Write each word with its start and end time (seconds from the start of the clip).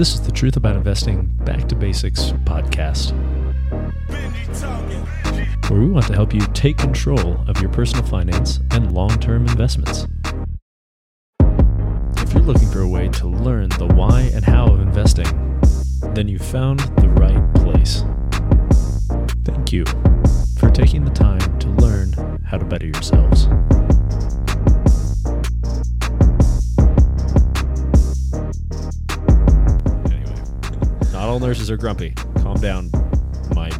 This 0.00 0.14
is 0.14 0.22
the 0.22 0.32
Truth 0.32 0.56
About 0.56 0.76
Investing 0.76 1.26
Back 1.44 1.68
to 1.68 1.76
Basics 1.76 2.32
podcast, 2.46 3.12
where 5.68 5.78
we 5.78 5.90
want 5.90 6.06
to 6.06 6.14
help 6.14 6.32
you 6.32 6.40
take 6.54 6.78
control 6.78 7.36
of 7.46 7.60
your 7.60 7.68
personal 7.68 8.02
finance 8.06 8.60
and 8.70 8.92
long 8.92 9.10
term 9.20 9.46
investments. 9.46 10.06
If 12.16 12.32
you're 12.32 12.42
looking 12.42 12.70
for 12.70 12.80
a 12.80 12.88
way 12.88 13.08
to 13.08 13.26
learn 13.26 13.68
the 13.68 13.88
why 13.88 14.30
and 14.32 14.42
how 14.42 14.72
of 14.72 14.80
investing, 14.80 15.60
then 16.14 16.28
you've 16.28 16.40
found 16.40 16.80
the 16.96 17.10
right 17.10 17.54
place. 17.56 18.02
Thank 19.44 19.70
you 19.70 19.84
for 20.58 20.70
taking 20.70 21.04
the 21.04 21.12
time 21.12 21.58
to 21.58 21.68
learn 21.72 22.14
how 22.46 22.56
to 22.56 22.64
better 22.64 22.86
yourselves. 22.86 23.48
All 31.30 31.38
nurses 31.38 31.70
are 31.70 31.76
grumpy. 31.76 32.10
Calm 32.42 32.58
down, 32.58 32.90
my 33.54 33.70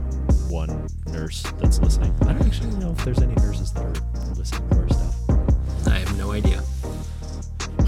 one 0.49 0.87
nurse 1.07 1.43
that's 1.59 1.81
listening. 1.81 2.15
I 2.23 2.33
don't 2.33 2.43
actually 2.43 2.71
know 2.77 2.93
if 2.93 3.05
there's 3.05 3.21
any 3.21 3.35
nurses 3.35 3.73
that 3.73 3.83
are 3.83 4.35
listening 4.37 4.69
to 4.69 4.77
our 4.77 4.89
stuff. 4.89 5.89
I 5.89 5.99
have 5.99 6.17
no 6.17 6.31
idea. 6.31 6.63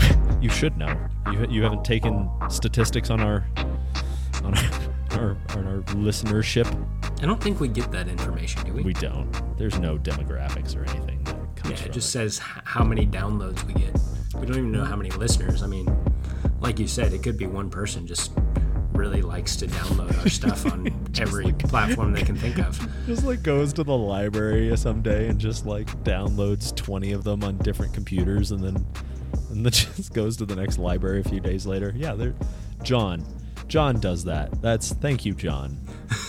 You 0.42 0.48
should 0.48 0.76
know. 0.76 0.92
You, 1.30 1.46
you 1.48 1.62
haven't 1.62 1.84
taken 1.84 2.28
statistics 2.48 3.10
on 3.10 3.20
our 3.20 3.46
on 4.42 4.58
our, 4.58 4.70
our, 5.12 5.38
on 5.56 5.66
our 5.68 5.82
listenership. 5.94 6.66
I 7.22 7.26
don't 7.26 7.40
think 7.40 7.60
we 7.60 7.68
get 7.68 7.92
that 7.92 8.08
information, 8.08 8.64
do 8.64 8.72
we? 8.72 8.82
We 8.82 8.92
don't. 8.94 9.30
There's 9.56 9.78
no 9.78 9.96
demographics 9.96 10.74
or 10.74 10.82
anything 10.90 11.22
that 11.22 11.36
comes 11.54 11.80
yeah, 11.80 11.86
it 11.86 11.92
just 11.92 12.10
says 12.10 12.40
how 12.40 12.82
many 12.82 13.06
downloads 13.06 13.62
we 13.62 13.74
get. 13.74 13.96
We 14.34 14.46
don't 14.46 14.56
even 14.56 14.72
know 14.72 14.84
how 14.84 14.96
many 14.96 15.10
listeners. 15.10 15.62
I 15.62 15.68
mean, 15.68 15.86
like 16.58 16.80
you 16.80 16.88
said, 16.88 17.12
it 17.12 17.22
could 17.22 17.36
be 17.36 17.46
one 17.46 17.70
person 17.70 18.04
just 18.04 18.32
really 18.94 19.22
likes 19.22 19.56
to 19.56 19.66
download 19.66 20.18
our 20.22 20.28
stuff 20.28 20.66
on 20.66 20.88
every 21.18 21.52
platform 21.54 22.12
they 22.12 22.22
can 22.22 22.36
think 22.36 22.58
of. 22.58 22.78
just 23.06 23.24
like 23.24 23.42
goes 23.42 23.72
to 23.74 23.84
the 23.84 23.96
library 23.96 24.76
someday 24.76 25.28
and 25.28 25.38
just 25.38 25.66
like 25.66 25.86
downloads 26.04 26.74
20 26.74 27.12
of 27.12 27.24
them 27.24 27.42
on 27.44 27.56
different 27.58 27.92
computers 27.94 28.50
and 28.52 28.60
then 28.62 28.76
and 29.50 29.64
then 29.64 29.72
just 29.72 30.12
goes 30.14 30.36
to 30.36 30.46
the 30.46 30.56
next 30.56 30.78
library 30.78 31.20
a 31.20 31.24
few 31.24 31.40
days 31.40 31.66
later 31.66 31.92
yeah 31.96 32.14
they're 32.14 32.34
john 32.82 33.24
john 33.68 33.98
does 34.00 34.24
that 34.24 34.60
that's 34.62 34.92
thank 34.94 35.24
you 35.24 35.34
john 35.34 35.76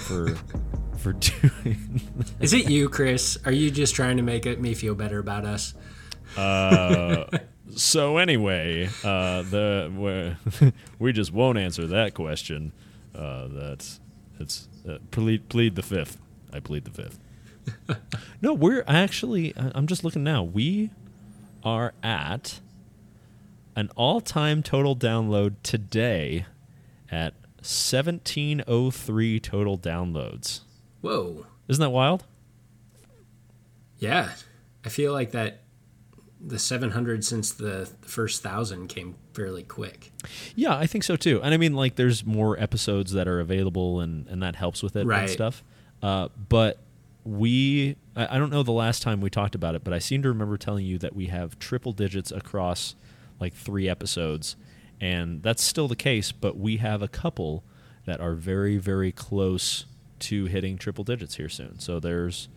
for 0.08 0.36
for 0.98 1.14
doing 1.14 2.02
Is 2.40 2.54
it 2.54 2.70
you, 2.70 2.88
Chris? 2.88 3.38
Are 3.46 3.52
you 3.52 3.70
just 3.70 3.94
trying 3.94 4.16
to 4.18 4.24
make 4.24 4.46
it, 4.46 4.62
me 4.62 4.74
feel 4.74 4.96
better 4.96 5.20
about 5.20 5.44
us? 5.44 5.74
uh 6.38 7.26
so 7.76 8.18
anyway 8.18 8.90
uh 9.04 9.42
the 9.44 10.36
we, 10.60 10.72
we 11.00 11.14
just 11.14 11.32
won't 11.32 11.58
answer 11.58 11.88
that 11.88 12.14
question 12.14 12.72
uh 13.16 13.48
that's 13.50 14.00
it's 14.40 14.68
uh, 14.88 14.98
plead 15.12 15.48
plead 15.50 15.76
the 15.76 15.84
fifth. 15.84 16.20
I 16.52 16.60
plead 16.60 16.86
the 16.86 16.92
fifth. 16.92 17.20
No 18.42 18.54
we're 18.54 18.84
actually 18.88 19.54
i'm 19.56 19.88
just 19.88 20.04
looking 20.04 20.24
now. 20.24 20.44
We 20.44 20.90
are 21.64 21.94
at 22.04 22.60
an 23.76 23.90
all-time 23.96 24.62
total 24.62 24.96
download 24.96 25.56
today 25.64 26.46
at 27.10 27.34
1703 27.62 29.40
total 29.40 29.78
downloads. 29.78 30.62
Whoa. 31.02 31.46
isn't 31.70 31.82
that 31.82 31.90
wild? 31.90 32.26
Yeah. 33.98 34.32
I 34.86 34.90
feel 34.90 35.14
like 35.14 35.32
that 35.32 35.63
the 36.46 36.60
700 36.60 37.24
since 37.24 37.52
the 37.52 37.90
first 38.02 38.44
thousand 38.44 38.88
came 38.88 39.16
fairly 39.34 39.64
quick. 39.64 40.12
Yeah, 40.56 40.76
I 40.76 40.88
think 40.88 41.04
so 41.04 41.16
too. 41.16 41.42
And 41.42 41.54
I 41.54 41.58
mean, 41.58 41.74
like, 41.74 41.96
there's 41.96 42.26
more 42.26 42.60
episodes 42.60 43.14
that 43.14 43.28
are 43.28 43.40
available, 43.40 44.00
and 44.00 44.28
and 44.28 44.44
that 44.44 44.56
helps 44.56 44.84
with 44.84 44.96
it 44.96 45.08
and 45.08 45.30
stuff. 45.30 45.64
Uh, 46.02 46.28
but 46.50 46.80
we, 47.24 47.96
I, 48.16 48.36
I 48.36 48.38
don't 48.38 48.50
know 48.50 48.64
the 48.64 48.74
last 48.74 49.02
time 49.02 49.22
we 49.22 49.30
talked 49.30 49.56
about 49.56 49.76
it, 49.76 49.84
but 49.84 49.94
I 49.94 50.00
seem 50.00 50.22
to 50.24 50.30
remember 50.30 50.58
telling 50.58 50.86
you 50.86 50.98
that 51.00 51.16
we 51.16 51.28
have 51.28 51.58
triple 51.60 51.94
digits 51.94 52.32
across 52.32 52.96
like 53.40 53.54
three 53.54 53.88
episodes, 53.88 54.56
and 55.00 55.42
that's 55.42 55.64
still 55.64 55.88
the 55.88 55.96
case. 55.96 56.32
But 56.32 56.58
we 56.58 56.78
have 56.78 57.02
a 57.02 57.08
couple 57.08 57.64
that 58.06 58.20
are 58.20 58.34
very, 58.34 58.78
very 58.78 59.12
close 59.14 59.86
to 60.20 60.46
hitting 60.46 60.78
triple 60.78 61.04
digits 61.04 61.36
here 61.36 61.50
soon. 61.50 61.80
So 61.80 62.00
there's 62.00 62.50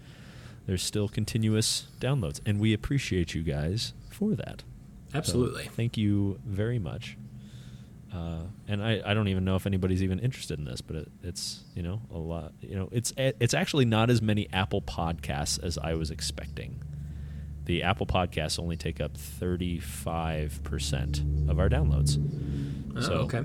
there's 0.67 0.83
still 0.83 1.09
continuous 1.09 1.87
downloads, 2.01 2.41
and 2.45 2.61
we 2.61 2.73
appreciate 2.73 3.35
you 3.35 3.43
guys 3.43 3.93
for 4.11 4.35
that. 4.35 4.65
So, 5.13 5.19
Absolutely. 5.19 5.65
thank 5.67 5.97
you 5.97 6.41
very 6.45 6.79
much. 6.79 7.17
Uh, 8.13 8.43
and 8.67 8.83
I, 8.83 9.03
I 9.05 9.15
don't 9.15 9.29
even 9.29 9.45
know 9.45 9.57
if 9.57 9.67
anybody's 9.67 10.03
even 10.03 10.19
interested 10.19 10.59
in 10.59 10.65
this, 10.65 10.81
but 10.81 10.97
it, 10.97 11.09
it's 11.23 11.65
you 11.75 11.83
know 11.83 12.01
a 12.13 12.19
lot. 12.19 12.53
You 12.61 12.77
know, 12.77 12.89
it's 12.91 13.13
it's 13.17 13.55
actually 13.55 13.85
not 13.85 14.11
as 14.11 14.23
many 14.23 14.49
Apple 14.53 14.83
podcasts 14.83 15.63
as 15.63 15.77
I 15.79 15.95
was 15.95 16.11
expecting. 16.11 16.83
The 17.65 17.83
Apple 17.83 18.07
podcasts 18.07 18.59
only 18.59 18.77
take 18.77 19.01
up 19.01 19.17
thirty 19.17 19.79
five 19.81 20.61
percent 20.63 21.23
of 21.49 21.59
our 21.59 21.69
downloads. 21.69 22.19
Oh, 22.97 23.01
so 23.01 23.13
okay. 23.25 23.45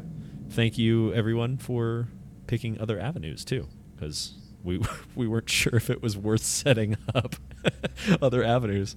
thank 0.49 0.77
you 0.77 1.13
everyone 1.13 1.57
for 1.57 2.07
picking 2.47 2.79
other 2.79 2.99
avenues 2.99 3.43
too, 3.43 3.67
because 3.95 4.33
we 4.63 4.81
we 5.15 5.27
weren't 5.27 5.49
sure 5.49 5.75
if 5.75 5.89
it 5.89 6.01
was 6.01 6.17
worth 6.17 6.43
setting 6.43 6.97
up 7.15 7.35
other 8.21 8.43
avenues. 8.43 8.95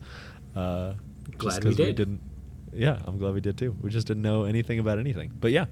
Uh, 0.54 0.94
Glad 1.38 1.64
we 1.64 1.74
did. 1.74 1.96
didn't. 1.96 2.20
Yeah, 2.72 2.98
I'm 3.04 3.18
glad 3.18 3.34
we 3.34 3.40
did 3.40 3.56
too. 3.56 3.76
We 3.80 3.90
just 3.90 4.06
didn't 4.06 4.22
know 4.22 4.44
anything 4.44 4.78
about 4.78 4.98
anything. 4.98 5.32
But 5.38 5.52
yeah, 5.52 5.66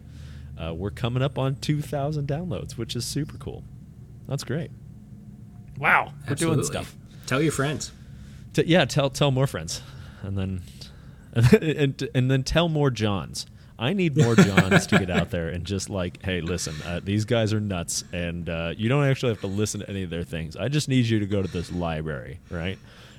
uh, 0.60 0.72
we're 0.74 0.90
coming 0.90 1.22
up 1.22 1.36
on 1.38 1.56
2,000 1.56 2.28
downloads, 2.28 2.72
which 2.72 2.94
is 2.94 3.04
super 3.04 3.36
cool. 3.38 3.64
That's 4.28 4.44
great. 4.44 4.70
Wow, 5.78 6.12
we're 6.28 6.34
doing 6.36 6.62
stuff. 6.64 6.94
Tell 7.26 7.42
your 7.42 7.52
friends. 7.52 7.92
T- 8.52 8.64
yeah, 8.66 8.84
tell 8.84 9.10
tell 9.10 9.30
more 9.30 9.46
friends, 9.46 9.82
and 10.22 10.36
then 10.38 10.62
and, 11.32 11.52
and 11.62 12.08
and 12.14 12.30
then 12.30 12.42
tell 12.44 12.68
more 12.68 12.90
Johns. 12.90 13.46
I 13.82 13.94
need 13.94 14.16
more 14.16 14.36
Johns 14.36 14.86
to 14.86 14.98
get 15.00 15.10
out 15.10 15.30
there 15.30 15.48
and 15.48 15.64
just 15.64 15.90
like, 15.90 16.22
hey, 16.22 16.40
listen, 16.40 16.72
uh, 16.86 17.00
these 17.02 17.24
guys 17.24 17.52
are 17.52 17.58
nuts, 17.58 18.04
and 18.12 18.48
uh, 18.48 18.74
you 18.76 18.88
don't 18.88 19.02
actually 19.04 19.30
have 19.32 19.40
to 19.40 19.48
listen 19.48 19.80
to 19.80 19.90
any 19.90 20.04
of 20.04 20.10
their 20.10 20.22
things. 20.22 20.56
I 20.56 20.68
just 20.68 20.88
need 20.88 21.06
you 21.06 21.18
to 21.18 21.26
go 21.26 21.42
to 21.42 21.48
this 21.48 21.72
library, 21.72 22.38
right, 22.48 22.78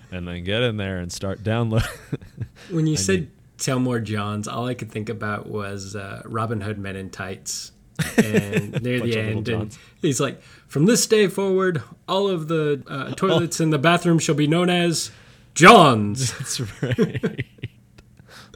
and 0.09 0.25
then 0.25 0.45
get 0.45 0.63
in 0.63 0.77
there 0.77 0.99
and 0.99 1.11
start 1.11 1.43
downloading. 1.43 1.89
When 2.71 2.87
you 2.87 2.93
I 2.93 2.95
said 2.95 3.19
need- 3.19 3.31
tell 3.57 3.77
more 3.79 3.99
Johns, 3.99 4.47
all 4.47 4.65
I 4.65 4.73
could 4.73 4.89
think 4.89 5.09
about 5.09 5.47
was 5.47 5.97
uh, 5.97 6.21
Robin 6.23 6.61
Hood 6.61 6.77
Men 6.77 6.95
in 6.95 7.09
Tights. 7.09 7.71
And 8.17 8.81
near 8.81 9.01
the 9.01 9.19
end, 9.19 9.49
and 9.49 9.77
he's 10.01 10.19
like, 10.19 10.41
"From 10.67 10.85
this 10.87 11.05
day 11.05 11.27
forward, 11.27 11.83
all 12.07 12.27
of 12.27 12.47
the 12.47 12.81
uh, 12.87 13.11
toilets 13.15 13.59
in 13.59 13.69
the 13.69 13.77
bathroom 13.77 14.17
shall 14.17 14.33
be 14.33 14.47
known 14.47 14.69
as 14.69 15.11
Johns." 15.53 16.35
That's 16.37 16.59
right. 16.81 17.45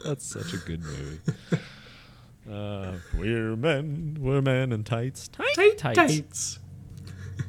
That's 0.04 0.26
such 0.26 0.54
a 0.54 0.56
good 0.56 0.80
movie. 0.82 1.20
Uh, 2.50 2.94
we're 3.18 3.56
men, 3.56 4.16
we're 4.20 4.40
men 4.40 4.72
in 4.72 4.84
tights. 4.84 5.28
Tight, 5.28 5.76
Tight 5.76 5.94
tights. 5.94 6.58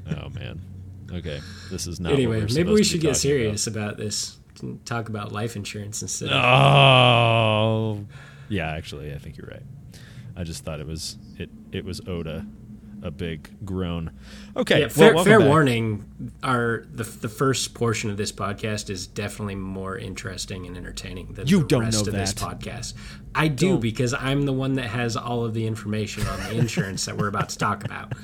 Oh 0.09 0.29
man. 0.29 0.61
Okay, 1.11 1.39
this 1.71 1.87
is 1.87 1.99
not. 1.99 2.11
Anyway, 2.13 2.45
maybe 2.53 2.71
we 2.71 2.83
should 2.83 3.01
get 3.01 3.15
serious 3.15 3.65
about, 3.67 3.97
this. 3.97 4.37
and 4.61 4.85
Talk 4.85 5.09
about 5.09 5.31
life 5.31 5.55
insurance 5.55 6.01
instead. 6.01 6.29
Oh, 6.31 8.05
yeah. 8.47 8.69
Actually, 8.71 9.13
I 9.13 9.17
think 9.17 9.37
you're 9.37 9.47
right. 9.47 9.63
I 10.35 10.43
just 10.43 10.63
thought 10.63 10.79
it 10.79 10.87
was 10.87 11.17
it. 11.37 11.49
It 11.71 11.83
was 11.85 12.01
Oda, 12.07 12.45
a 13.01 13.11
big 13.11 13.49
groan. 13.65 14.11
Okay, 14.57 14.81
Yeah, 14.81 14.87
fair, 14.89 15.13
welcome 15.13 15.29
fair 15.29 15.39
warning. 15.41 16.31
Our 16.43 16.85
the, 16.93 17.03
the 17.03 17.29
first 17.29 17.73
portion 17.73 18.09
of 18.09 18.17
this 18.17 18.31
podcast 18.31 18.89
is 18.89 19.07
definitely 19.07 19.55
more 19.55 19.97
interesting 19.97 20.65
and 20.67 20.75
entertaining 20.77 21.33
than 21.33 21.47
You 21.47 21.59
the 21.61 21.67
don't 21.67 21.81
rest 21.83 22.05
know 22.05 22.09
of 22.09 22.13
this 22.17 22.33
that. 22.33 22.59
podcast. 22.59 22.93
I 23.33 23.47
do 23.47 23.69
Don't. 23.71 23.79
because 23.81 24.13
I'm 24.13 24.43
the 24.45 24.53
one 24.53 24.73
that 24.73 24.87
has 24.87 25.15
all 25.15 25.45
of 25.45 25.53
the 25.53 25.65
information 25.67 26.25
on 26.27 26.39
the 26.43 26.57
insurance 26.57 27.05
that 27.05 27.17
we're 27.17 27.27
about 27.27 27.49
to 27.49 27.57
talk 27.57 27.85
about. 27.85 28.13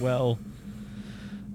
Well, 0.00 0.38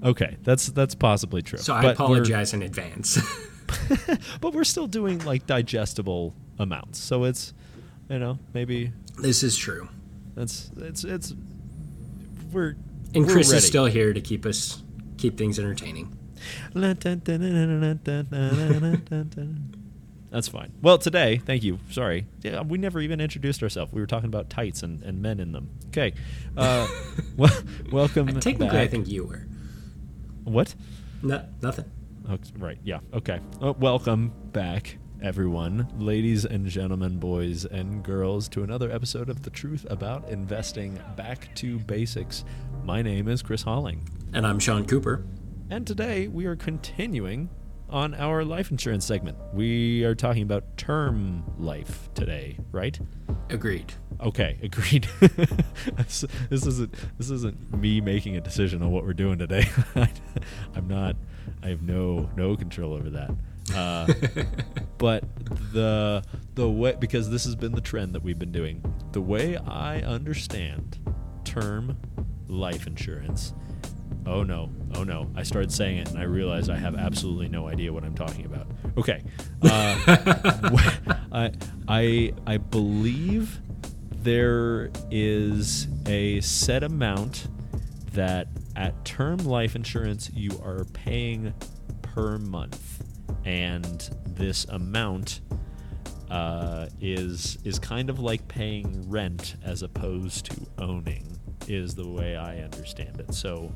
okay, 0.04 0.38
that's 0.44 0.68
that's 0.68 0.96
possibly 0.96 1.42
true. 1.42 1.60
So 1.60 1.74
I 1.74 1.82
But 1.82 1.96
apologize 1.96 2.54
in 2.54 2.62
advance. 2.62 3.20
but 4.42 4.54
we're 4.54 4.64
still 4.64 4.88
doing 4.88 5.20
like 5.26 5.46
digestible 5.46 6.34
amounts, 6.58 7.00
so 7.00 7.26
it's 7.26 7.54
you 8.10 8.18
know 8.20 8.40
maybe 8.54 8.94
this 9.22 9.44
is 9.44 9.58
true, 9.58 9.90
it's 10.38 10.72
it's 10.78 11.04
it's 11.04 11.34
we're 12.52 12.76
and 13.14 13.26
we're 13.26 13.34
Chris 13.34 13.48
ready. 13.50 13.58
is 13.58 13.68
still 13.68 13.86
here 13.86 14.14
to 14.14 14.22
keep 14.22 14.46
us 14.46 14.82
keep 15.18 15.38
things 15.38 15.60
entertaining. 15.60 16.18
That's 20.30 20.48
fine. 20.50 20.74
Well, 20.82 20.98
today, 20.98 21.38
thank 21.38 21.64
you. 21.64 21.80
Sorry. 21.90 22.28
Yeah, 22.42 22.62
we 22.62 22.78
never 22.78 23.00
even 23.00 23.22
introduced 23.22 23.64
ourselves. 23.64 23.94
We 23.94 24.02
were 24.02 24.08
talking 24.08 24.28
about 24.28 24.50
tights 24.50 24.84
and, 24.84 25.02
and 25.04 25.22
men 25.22 25.40
in 25.40 25.54
them. 25.54 25.70
Okay. 25.88 26.14
Uh, 26.56 26.88
well, 27.38 27.58
welcome. 27.92 28.28
Technically, 28.40 28.68
back. 28.68 28.76
I 28.76 28.88
think 28.88 29.08
you 29.08 29.24
were. 29.26 29.48
What? 30.44 30.76
No, 31.24 31.46
nothing. 31.62 31.86
Oh, 32.30 32.38
right. 32.58 32.78
Yeah. 32.84 33.00
Okay. 33.14 33.40
Oh, 33.62 33.72
welcome 33.72 34.34
back 34.52 34.98
everyone, 35.22 35.88
ladies 35.98 36.46
and 36.46 36.68
gentlemen, 36.68 37.18
boys 37.18 37.66
and 37.66 38.04
girls, 38.04 38.48
to 38.50 38.64
another 38.64 38.92
episode 38.92 39.30
of 39.30 39.42
The 39.44 39.50
Truth 39.50 39.86
About 39.90 40.30
Investing 40.30 41.00
Back 41.16 41.54
to 41.56 41.80
Basics. 41.80 42.46
My 42.84 43.02
name 43.02 43.28
is 43.28 43.42
Chris 43.42 43.64
Holling. 43.64 44.08
And 44.34 44.46
I'm 44.46 44.60
Sean 44.60 44.86
Cooper. 44.86 45.26
And 45.70 45.88
today 45.88 46.28
we 46.28 46.46
are 46.46 46.56
continuing 46.56 47.50
on 47.90 48.14
our 48.16 48.44
life 48.44 48.70
insurance 48.70 49.06
segment. 49.06 49.38
We 49.54 50.04
are 50.04 50.14
talking 50.14 50.44
about 50.44 50.78
term 50.78 51.44
life 51.58 52.10
today, 52.14 52.58
right? 52.72 53.00
Agreed. 53.50 53.94
Okay, 54.22 54.60
agreed. 54.64 55.08
this, 55.96 56.26
isn't 56.52 56.94
this 57.18 57.30
isn't 57.30 57.78
me 57.78 58.02
making 58.02 58.36
a 58.36 58.42
decision 58.42 58.82
on 58.84 58.92
what 58.92 59.04
we're 59.04 59.14
doing 59.14 59.40
today. 59.40 59.66
I'm 60.76 60.88
not. 60.88 61.16
I 61.64 61.70
have 61.70 61.82
no 61.82 62.30
no 62.36 62.56
control 62.56 62.94
over 62.94 63.10
that. 63.12 63.32
Uh, 63.76 64.12
but 64.98 65.24
the 65.74 66.24
the 66.56 66.70
way 66.70 66.96
because 67.00 67.30
this 67.30 67.46
has 67.46 67.56
been 67.56 67.74
the 67.74 67.82
trend 67.82 68.14
that 68.16 68.24
we've 68.24 68.40
been 68.40 68.52
doing. 68.52 68.84
The 69.12 69.22
way 69.22 69.58
I 69.58 70.02
understand 70.02 70.98
term 71.44 71.98
life 72.48 72.88
insurance. 72.88 73.54
Oh 74.26 74.44
no, 74.44 74.70
oh 74.96 75.04
no! 75.04 75.30
I 75.36 75.44
started 75.44 75.72
saying 75.72 76.00
it 76.00 76.10
and 76.10 76.18
I 76.20 76.24
realized 76.24 76.70
I 76.70 76.78
have 76.78 76.96
absolutely 76.96 77.48
no 77.48 77.68
idea 77.68 77.94
what 77.94 78.04
I'm 78.04 78.16
talking 78.16 78.46
about. 78.46 78.68
Okay, 78.98 79.24
uh, 79.64 80.18
I 81.32 81.52
I 81.88 82.34
I 82.46 82.58
believe 82.58 83.60
there 84.12 84.92
is 85.10 85.88
a 86.06 86.42
set 86.42 86.84
amount 86.84 87.48
that 88.14 88.48
at 88.76 89.06
term 89.06 89.38
life 89.38 89.76
insurance 89.76 90.30
you 90.34 90.52
are 90.64 90.84
paying 90.92 91.54
per 92.02 92.38
month, 92.38 93.02
and 93.48 94.10
this 94.26 94.66
amount 94.66 95.40
uh, 96.30 96.88
is 97.00 97.58
is 97.64 97.80
kind 97.80 98.10
of 98.10 98.20
like 98.20 98.46
paying 98.50 99.10
rent 99.10 99.56
as 99.64 99.84
opposed 99.84 100.46
to 100.48 100.68
owning 100.80 101.26
is 101.70 101.96
the 101.96 102.08
way 102.08 102.36
I 102.36 102.60
understand 102.60 103.22
it. 103.22 103.34
So 103.34 103.74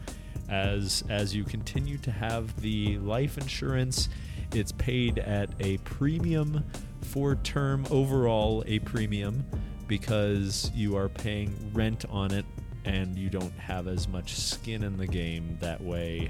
as 0.49 1.05
as 1.09 1.33
you 1.33 1.45
continue 1.45 1.97
to 1.99 2.11
have 2.11 2.61
the 2.61 2.97
life 2.99 3.37
insurance, 3.37 4.09
it's 4.53 4.73
paid 4.73 5.19
at 5.19 5.49
a 5.61 5.77
premium 5.77 6.65
for 6.99 7.35
term 7.35 7.85
overall 7.89 8.65
a 8.67 8.79
premium 8.79 9.45
because 9.87 10.69
you 10.75 10.97
are 10.97 11.07
paying 11.07 11.55
rent 11.73 12.03
on 12.09 12.33
it 12.33 12.45
and 12.83 13.17
you 13.17 13.29
don't 13.29 13.57
have 13.57 13.87
as 13.87 14.09
much 14.09 14.35
skin 14.35 14.83
in 14.83 14.97
the 14.97 15.07
game 15.07 15.57
that 15.61 15.81
way 15.81 16.29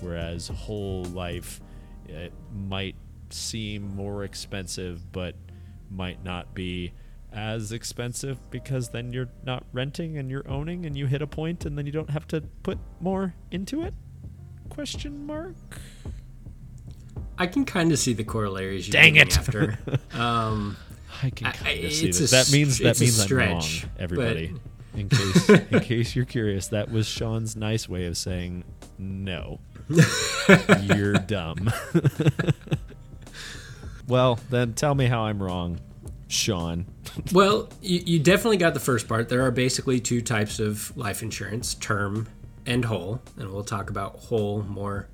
whereas 0.00 0.48
whole 0.48 1.04
life 1.06 1.60
it 2.10 2.32
might 2.52 2.96
seem 3.30 3.94
more 3.94 4.24
expensive 4.24 5.12
but 5.12 5.34
might 5.90 6.22
not 6.24 6.52
be 6.54 6.92
as 7.32 7.70
expensive 7.70 8.38
because 8.50 8.88
then 8.88 9.12
you're 9.12 9.28
not 9.44 9.64
renting 9.72 10.18
and 10.18 10.30
you're 10.30 10.48
owning 10.48 10.84
and 10.84 10.96
you 10.96 11.06
hit 11.06 11.22
a 11.22 11.26
point 11.26 11.64
and 11.64 11.78
then 11.78 11.86
you 11.86 11.92
don't 11.92 12.10
have 12.10 12.26
to 12.26 12.40
put 12.62 12.78
more 13.00 13.34
into 13.50 13.82
it 13.82 13.94
question 14.68 15.26
mark 15.26 15.54
I 17.38 17.46
can 17.46 17.64
kind 17.64 17.90
of 17.90 17.98
see 17.98 18.12
the 18.12 18.22
corollaries 18.22 18.86
you're 18.86 18.92
Dang 18.92 19.16
it. 19.16 19.36
after. 19.36 19.78
Um, 20.12 20.76
I 21.22 21.30
can 21.30 21.50
kind 21.52 21.84
of 21.84 21.92
see 21.92 22.10
this. 22.10 22.30
That 22.30 22.52
means 22.52 22.78
that 22.78 23.00
means 23.00 23.18
I'm 23.30 23.36
wrong, 23.36 23.60
stretch, 23.62 23.86
everybody. 23.98 24.54
In 24.94 25.08
case 25.08 25.48
in 25.48 25.80
case 25.80 26.16
you're 26.16 26.24
curious, 26.26 26.68
that 26.68 26.90
was 26.90 27.06
Sean's 27.06 27.56
nice 27.56 27.88
way 27.88 28.06
of 28.06 28.16
saying 28.16 28.64
no. 28.98 29.60
you're 30.82 31.14
dumb. 31.14 31.72
well, 34.08 34.38
then 34.50 34.74
tell 34.74 34.94
me 34.94 35.06
how 35.06 35.22
I'm 35.22 35.42
wrong, 35.42 35.80
Sean. 36.28 36.86
well, 37.32 37.68
you, 37.82 38.00
you 38.04 38.18
definitely 38.18 38.56
got 38.56 38.74
the 38.74 38.80
first 38.80 39.08
part. 39.08 39.28
There 39.28 39.44
are 39.44 39.50
basically 39.50 40.00
two 40.00 40.20
types 40.20 40.58
of 40.58 40.96
life 40.96 41.22
insurance 41.22 41.74
term 41.74 42.28
and 42.66 42.84
whole. 42.84 43.20
And 43.36 43.50
we'll 43.52 43.64
talk 43.64 43.90
about 43.90 44.16
whole 44.16 44.62
more 44.62 45.08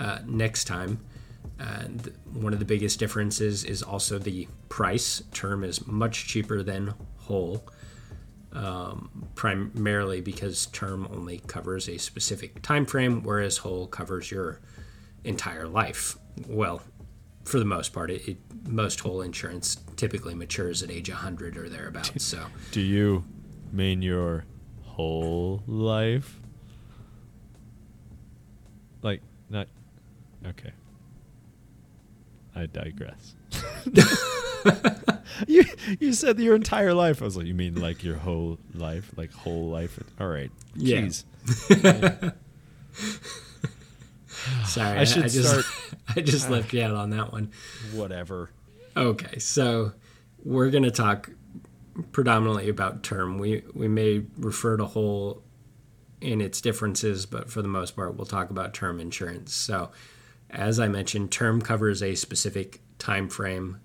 uh, 0.00 0.18
next 0.26 0.64
time. 0.64 1.00
And 1.58 2.12
one 2.32 2.52
of 2.52 2.58
the 2.58 2.64
biggest 2.64 2.98
differences 2.98 3.64
is 3.64 3.82
also 3.82 4.18
the 4.18 4.48
price. 4.68 5.22
Term 5.32 5.64
is 5.64 5.86
much 5.86 6.26
cheaper 6.26 6.62
than 6.62 6.94
whole, 7.18 7.64
um, 8.52 9.28
primarily 9.34 10.20
because 10.20 10.66
term 10.66 11.08
only 11.12 11.38
covers 11.46 11.88
a 11.88 11.98
specific 11.98 12.62
time 12.62 12.86
frame, 12.86 13.22
whereas 13.22 13.58
whole 13.58 13.86
covers 13.86 14.30
your 14.30 14.60
entire 15.24 15.66
life. 15.66 16.16
Well, 16.46 16.82
for 17.44 17.58
the 17.58 17.64
most 17.64 17.92
part, 17.92 18.10
it, 18.10 18.28
it, 18.28 18.36
most 18.66 19.00
whole 19.00 19.22
insurance 19.22 19.78
typically 19.96 20.34
matures 20.34 20.82
at 20.82 20.90
age 20.90 21.08
100 21.08 21.56
or 21.56 21.68
thereabouts. 21.68 22.24
So, 22.24 22.46
Do 22.72 22.80
you 22.80 23.24
mean 23.72 24.02
your 24.02 24.44
whole 24.84 25.62
life? 25.66 26.40
Like 29.02 29.22
not 29.48 29.68
okay. 30.44 30.72
I 32.54 32.66
digress. 32.66 33.34
you 35.46 35.64
you 36.00 36.12
said 36.12 36.38
your 36.38 36.54
entire 36.54 36.94
life. 36.94 37.22
I 37.22 37.24
was 37.24 37.36
like, 37.36 37.46
you 37.46 37.54
mean 37.54 37.80
like 37.80 38.02
your 38.02 38.16
whole 38.16 38.58
life, 38.74 39.10
like 39.16 39.32
whole 39.32 39.70
life? 39.70 39.98
All 40.20 40.28
right. 40.28 40.50
Yeah. 40.74 41.02
Jeez. 41.02 41.24
sorry, 44.66 44.98
I 44.98 45.04
should 45.04 45.24
I 45.24 45.28
just, 45.28 45.48
start- 45.48 45.64
I 46.16 46.20
just 46.20 46.50
left 46.50 46.72
you 46.72 46.82
out 46.82 46.94
on 46.94 47.10
that 47.10 47.32
one. 47.32 47.52
Whatever. 47.92 48.50
Okay, 48.96 49.38
so 49.38 49.92
we're 50.44 50.70
going 50.70 50.84
to 50.84 50.90
talk 50.90 51.30
predominantly 52.12 52.68
about 52.68 53.02
term. 53.02 53.38
We 53.38 53.62
we 53.74 53.88
may 53.88 54.24
refer 54.38 54.76
to 54.76 54.84
whole 54.86 55.42
in 56.20 56.40
its 56.40 56.60
differences, 56.60 57.26
but 57.26 57.50
for 57.50 57.62
the 57.62 57.68
most 57.68 57.94
part, 57.94 58.16
we'll 58.16 58.26
talk 58.26 58.50
about 58.50 58.74
term 58.74 59.00
insurance. 59.00 59.54
So, 59.54 59.90
as 60.50 60.80
I 60.80 60.88
mentioned, 60.88 61.30
term 61.30 61.62
covers 61.62 62.02
a 62.02 62.14
specific 62.14 62.80
time 62.98 63.28
frame, 63.28 63.80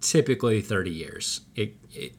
typically 0.00 0.60
30 0.60 0.90
years. 0.90 1.42
It 1.54 1.76
it, 1.92 2.12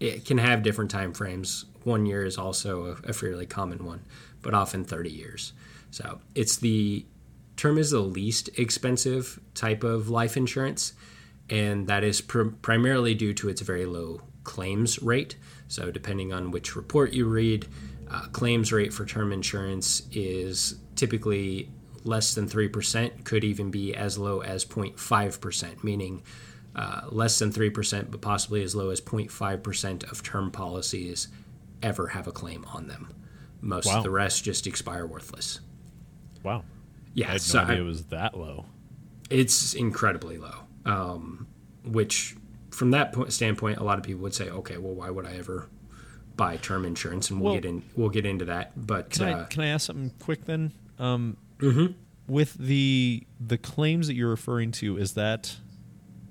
it 0.00 0.24
can 0.24 0.38
have 0.38 0.62
different 0.62 0.90
time 0.90 1.12
frames. 1.12 1.64
One 1.84 2.06
year 2.06 2.24
is 2.24 2.38
also 2.38 2.86
a, 3.04 3.10
a 3.10 3.12
fairly 3.12 3.46
common 3.46 3.84
one, 3.84 4.04
but 4.42 4.54
often 4.54 4.84
30 4.84 5.10
years. 5.10 5.52
So, 5.90 6.20
it's 6.34 6.56
the 6.56 7.06
term 7.56 7.78
is 7.78 7.90
the 7.90 8.00
least 8.00 8.50
expensive 8.58 9.40
type 9.54 9.82
of 9.82 10.08
life 10.08 10.36
insurance, 10.36 10.92
and 11.50 11.86
that 11.88 12.04
is 12.04 12.20
pr- 12.20 12.50
primarily 12.62 13.14
due 13.14 13.34
to 13.34 13.48
its 13.48 13.60
very 13.62 13.86
low 13.86 14.20
claims 14.44 15.02
rate. 15.02 15.36
So, 15.66 15.90
depending 15.90 16.32
on 16.32 16.50
which 16.50 16.76
report 16.76 17.12
you 17.12 17.26
read, 17.26 17.66
uh, 18.10 18.28
claims 18.28 18.72
rate 18.72 18.92
for 18.92 19.04
term 19.04 19.32
insurance 19.32 20.02
is 20.12 20.76
typically 20.94 21.70
less 22.04 22.34
than 22.34 22.48
3%, 22.48 23.24
could 23.24 23.44
even 23.44 23.70
be 23.70 23.94
as 23.94 24.18
low 24.18 24.40
as 24.40 24.64
0.5%, 24.64 25.84
meaning 25.84 26.22
uh, 26.78 27.00
less 27.10 27.38
than 27.40 27.50
3%, 27.52 28.10
but 28.10 28.20
possibly 28.20 28.62
as 28.62 28.74
low 28.74 28.90
as 28.90 29.00
0.5% 29.00 30.10
of 30.12 30.22
term 30.22 30.50
policies 30.50 31.26
ever 31.82 32.06
have 32.08 32.26
a 32.28 32.32
claim 32.32 32.64
on 32.72 32.86
them. 32.86 33.10
Most 33.60 33.86
Wow. 33.86 33.98
of 33.98 34.04
the 34.04 34.10
rest 34.10 34.44
just 34.44 34.66
expire 34.66 35.04
worthless. 35.06 35.58
Wow. 36.44 36.62
Yeah, 37.14 37.28
I 37.28 37.32
had 37.32 37.40
so 37.42 37.64
no 37.64 37.72
I- 37.74 37.76
it 37.78 37.80
was 37.80 38.04
that 38.06 38.38
low. 38.38 38.66
it's 39.28 39.74
incredibly 39.74 40.38
low. 40.38 40.54
Um, 40.86 41.48
which, 41.84 42.36
from 42.70 42.92
that 42.92 43.12
point, 43.12 43.32
standpoint, 43.32 43.78
a 43.78 43.82
lot 43.82 43.98
of 43.98 44.04
people 44.04 44.22
would 44.22 44.34
say, 44.34 44.48
"Okay, 44.48 44.78
well, 44.78 44.94
why 44.94 45.10
would 45.10 45.26
I 45.26 45.32
ever 45.32 45.68
buy 46.36 46.56
term 46.58 46.84
insurance?" 46.84 47.28
And 47.30 47.40
we'll, 47.40 47.52
Well- 47.54 47.60
get 47.60 47.68
in. 47.68 47.82
We'll 47.96 48.08
get 48.10 48.24
into 48.24 48.44
that. 48.46 48.72
But 48.86 49.10
Can 49.10 49.28
uh, 49.28 49.40
I 49.40 49.44
can 49.44 49.62
I 49.62 49.66
ask 49.66 49.86
something 49.86 50.12
quick 50.20 50.44
then? 50.44 50.72
Um, 50.98 51.36
Mm-hmm. 51.58 51.92
With 52.32 52.54
the 52.54 53.26
the 53.40 53.58
claims 53.58 54.06
that 54.06 54.14
you're 54.14 54.30
referring 54.30 54.70
to, 54.72 54.96
is 54.96 55.14
that 55.14 55.56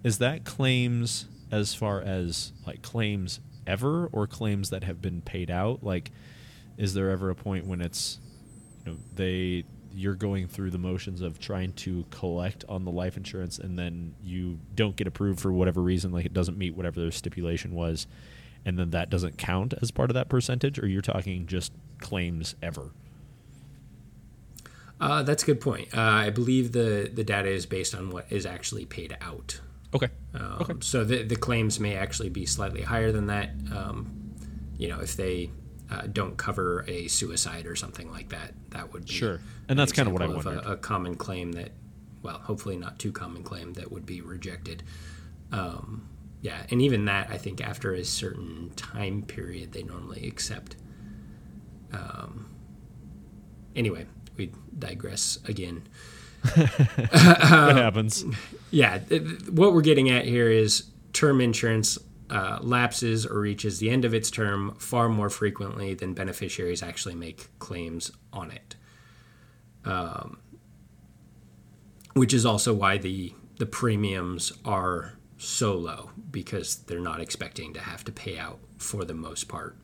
is 0.07 0.19
that 0.19 0.45
claims 0.45 1.25
as 1.51 1.73
far 1.73 1.99
as 2.01 2.53
like 2.65 2.81
claims 2.81 3.41
ever 3.67 4.07
or 4.13 4.25
claims 4.25 4.69
that 4.69 4.85
have 4.85 5.01
been 5.01 5.19
paid 5.19 5.51
out? 5.51 5.83
Like, 5.83 6.11
is 6.77 6.93
there 6.93 7.09
ever 7.09 7.29
a 7.29 7.35
point 7.35 7.67
when 7.67 7.81
it's 7.81 8.17
you 8.85 8.93
know 8.93 8.97
they 9.15 9.65
you're 9.93 10.15
going 10.15 10.47
through 10.47 10.71
the 10.71 10.77
motions 10.77 11.19
of 11.19 11.39
trying 11.39 11.73
to 11.73 12.05
collect 12.09 12.63
on 12.69 12.85
the 12.85 12.91
life 12.91 13.17
insurance 13.17 13.59
and 13.59 13.77
then 13.77 14.15
you 14.23 14.57
don't 14.75 14.95
get 14.95 15.07
approved 15.07 15.41
for 15.41 15.51
whatever 15.51 15.81
reason, 15.81 16.13
like 16.13 16.25
it 16.25 16.33
doesn't 16.33 16.57
meet 16.57 16.73
whatever 16.73 17.01
their 17.01 17.11
stipulation 17.11 17.73
was, 17.73 18.07
and 18.63 18.79
then 18.79 18.91
that 18.91 19.09
doesn't 19.09 19.37
count 19.37 19.73
as 19.81 19.91
part 19.91 20.09
of 20.09 20.13
that 20.13 20.29
percentage, 20.29 20.79
or 20.79 20.87
you're 20.87 21.01
talking 21.01 21.45
just 21.47 21.73
claims 21.99 22.55
ever? 22.63 22.91
uh, 25.01 25.21
that's 25.23 25.43
a 25.43 25.45
good 25.45 25.59
point. 25.59 25.89
Uh, 25.93 25.99
I 25.99 26.29
believe 26.29 26.71
the 26.71 27.11
the 27.13 27.25
data 27.25 27.49
is 27.49 27.65
based 27.65 27.93
on 27.93 28.09
what 28.09 28.25
is 28.29 28.45
actually 28.45 28.85
paid 28.85 29.17
out. 29.19 29.59
Okay. 29.93 30.09
Um, 30.33 30.57
Okay. 30.61 30.73
So 30.81 31.03
the 31.03 31.23
the 31.23 31.35
claims 31.35 31.79
may 31.79 31.95
actually 31.95 32.29
be 32.29 32.45
slightly 32.45 32.81
higher 32.81 33.11
than 33.11 33.27
that. 33.27 33.51
Um, 33.73 34.33
you 34.77 34.87
know, 34.87 34.99
if 34.99 35.15
they 35.15 35.49
uh, 35.89 36.07
don't 36.11 36.37
cover 36.37 36.83
a 36.87 37.07
suicide 37.07 37.65
or 37.65 37.75
something 37.75 38.11
like 38.11 38.29
that, 38.29 38.53
that 38.71 38.91
would 38.93 39.05
be 39.05 39.13
Sure. 39.13 39.39
And 39.69 39.79
that's 39.79 39.91
kinda 39.91 40.11
what 40.11 40.21
I 40.21 40.25
of 40.25 40.35
wondered. 40.45 40.63
A, 40.65 40.71
a 40.73 40.77
common 40.77 41.15
claim 41.15 41.53
that 41.53 41.71
well, 42.21 42.39
hopefully 42.39 42.75
not 42.77 42.99
too 42.99 43.11
common 43.11 43.43
claim 43.43 43.73
that 43.73 43.91
would 43.91 44.05
be 44.05 44.21
rejected. 44.21 44.83
Um, 45.51 46.09
yeah, 46.41 46.65
and 46.69 46.81
even 46.81 47.05
that, 47.05 47.29
I 47.31 47.37
think 47.37 47.61
after 47.61 47.93
a 47.93 48.03
certain 48.03 48.71
time 48.75 49.23
period, 49.23 49.71
they 49.71 49.83
normally 49.83 50.27
accept. 50.27 50.75
Um, 51.93 52.49
anyway, 53.75 54.05
we 54.35 54.51
digress 54.77 55.39
again. 55.45 55.87
That 56.43 57.73
happens. 57.75 58.25
Yeah, 58.71 58.99
what 59.49 59.73
we're 59.73 59.81
getting 59.81 60.09
at 60.09 60.25
here 60.25 60.49
is 60.49 60.85
term 61.13 61.41
insurance 61.41 61.97
uh, 62.29 62.59
lapses 62.61 63.25
or 63.25 63.39
reaches 63.39 63.79
the 63.79 63.89
end 63.89 64.05
of 64.05 64.13
its 64.13 64.29
term 64.29 64.75
far 64.79 65.09
more 65.09 65.29
frequently 65.29 65.93
than 65.93 66.13
beneficiaries 66.13 66.83
actually 66.83 67.15
make 67.15 67.47
claims 67.59 68.11
on 68.33 68.51
it. 68.51 68.75
Um, 69.85 70.39
which 72.13 72.33
is 72.33 72.45
also 72.45 72.73
why 72.73 72.97
the 72.97 73.33
the 73.57 73.65
premiums 73.65 74.51
are 74.65 75.13
so 75.37 75.75
low 75.75 76.11
because 76.31 76.77
they're 76.83 76.99
not 76.99 77.21
expecting 77.21 77.73
to 77.73 77.79
have 77.79 78.03
to 78.03 78.11
pay 78.11 78.37
out 78.37 78.59
for 78.77 79.05
the 79.05 79.13
most 79.13 79.47
part. 79.47 79.75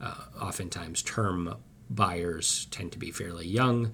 Uh, 0.00 0.14
oftentimes, 0.40 1.02
term 1.02 1.56
buyers 1.88 2.66
tend 2.70 2.92
to 2.92 2.98
be 2.98 3.10
fairly 3.10 3.46
young. 3.46 3.92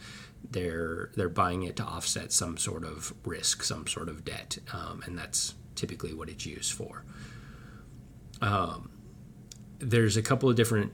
They're 0.51 1.11
they're 1.17 1.29
buying 1.29 1.63
it 1.63 1.77
to 1.77 1.85
offset 1.85 2.33
some 2.33 2.57
sort 2.59 2.85
of 2.85 3.15
risk, 3.25 3.63
some 3.63 3.87
sort 3.87 4.09
of 4.09 4.25
debt, 4.25 4.59
um, 4.73 5.03
and 5.07 5.17
that's 5.17 5.55
typically 5.75 6.13
what 6.13 6.29
it's 6.29 6.45
used 6.45 6.73
for. 6.73 7.05
Um, 8.41 8.91
there's 9.79 10.17
a 10.17 10.23
couple 10.23 10.49
of 10.49 10.57
different 10.57 10.93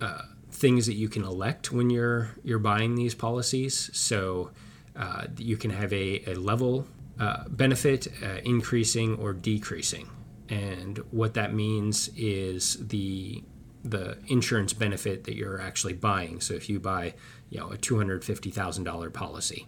uh, 0.00 0.22
things 0.50 0.86
that 0.86 0.94
you 0.94 1.08
can 1.08 1.22
elect 1.24 1.72
when 1.72 1.90
you're 1.90 2.30
you're 2.44 2.58
buying 2.58 2.94
these 2.94 3.14
policies. 3.14 3.90
So 3.92 4.50
uh, 4.94 5.26
you 5.36 5.56
can 5.56 5.70
have 5.70 5.92
a, 5.92 6.22
a 6.26 6.34
level 6.34 6.86
uh, 7.18 7.48
benefit, 7.48 8.08
uh, 8.22 8.38
increasing 8.44 9.16
or 9.16 9.32
decreasing, 9.32 10.08
and 10.48 10.98
what 11.10 11.34
that 11.34 11.54
means 11.54 12.08
is 12.16 12.76
the 12.88 13.42
the 13.84 14.18
insurance 14.26 14.72
benefit 14.72 15.24
that 15.24 15.36
you're 15.36 15.60
actually 15.60 15.92
buying. 15.92 16.40
So 16.40 16.54
if 16.54 16.68
you 16.68 16.80
buy, 16.80 17.14
you 17.50 17.60
know, 17.60 17.70
a 17.70 17.76
two 17.76 17.96
hundred 17.96 18.24
fifty 18.24 18.50
thousand 18.50 18.84
dollar 18.84 19.10
policy, 19.10 19.66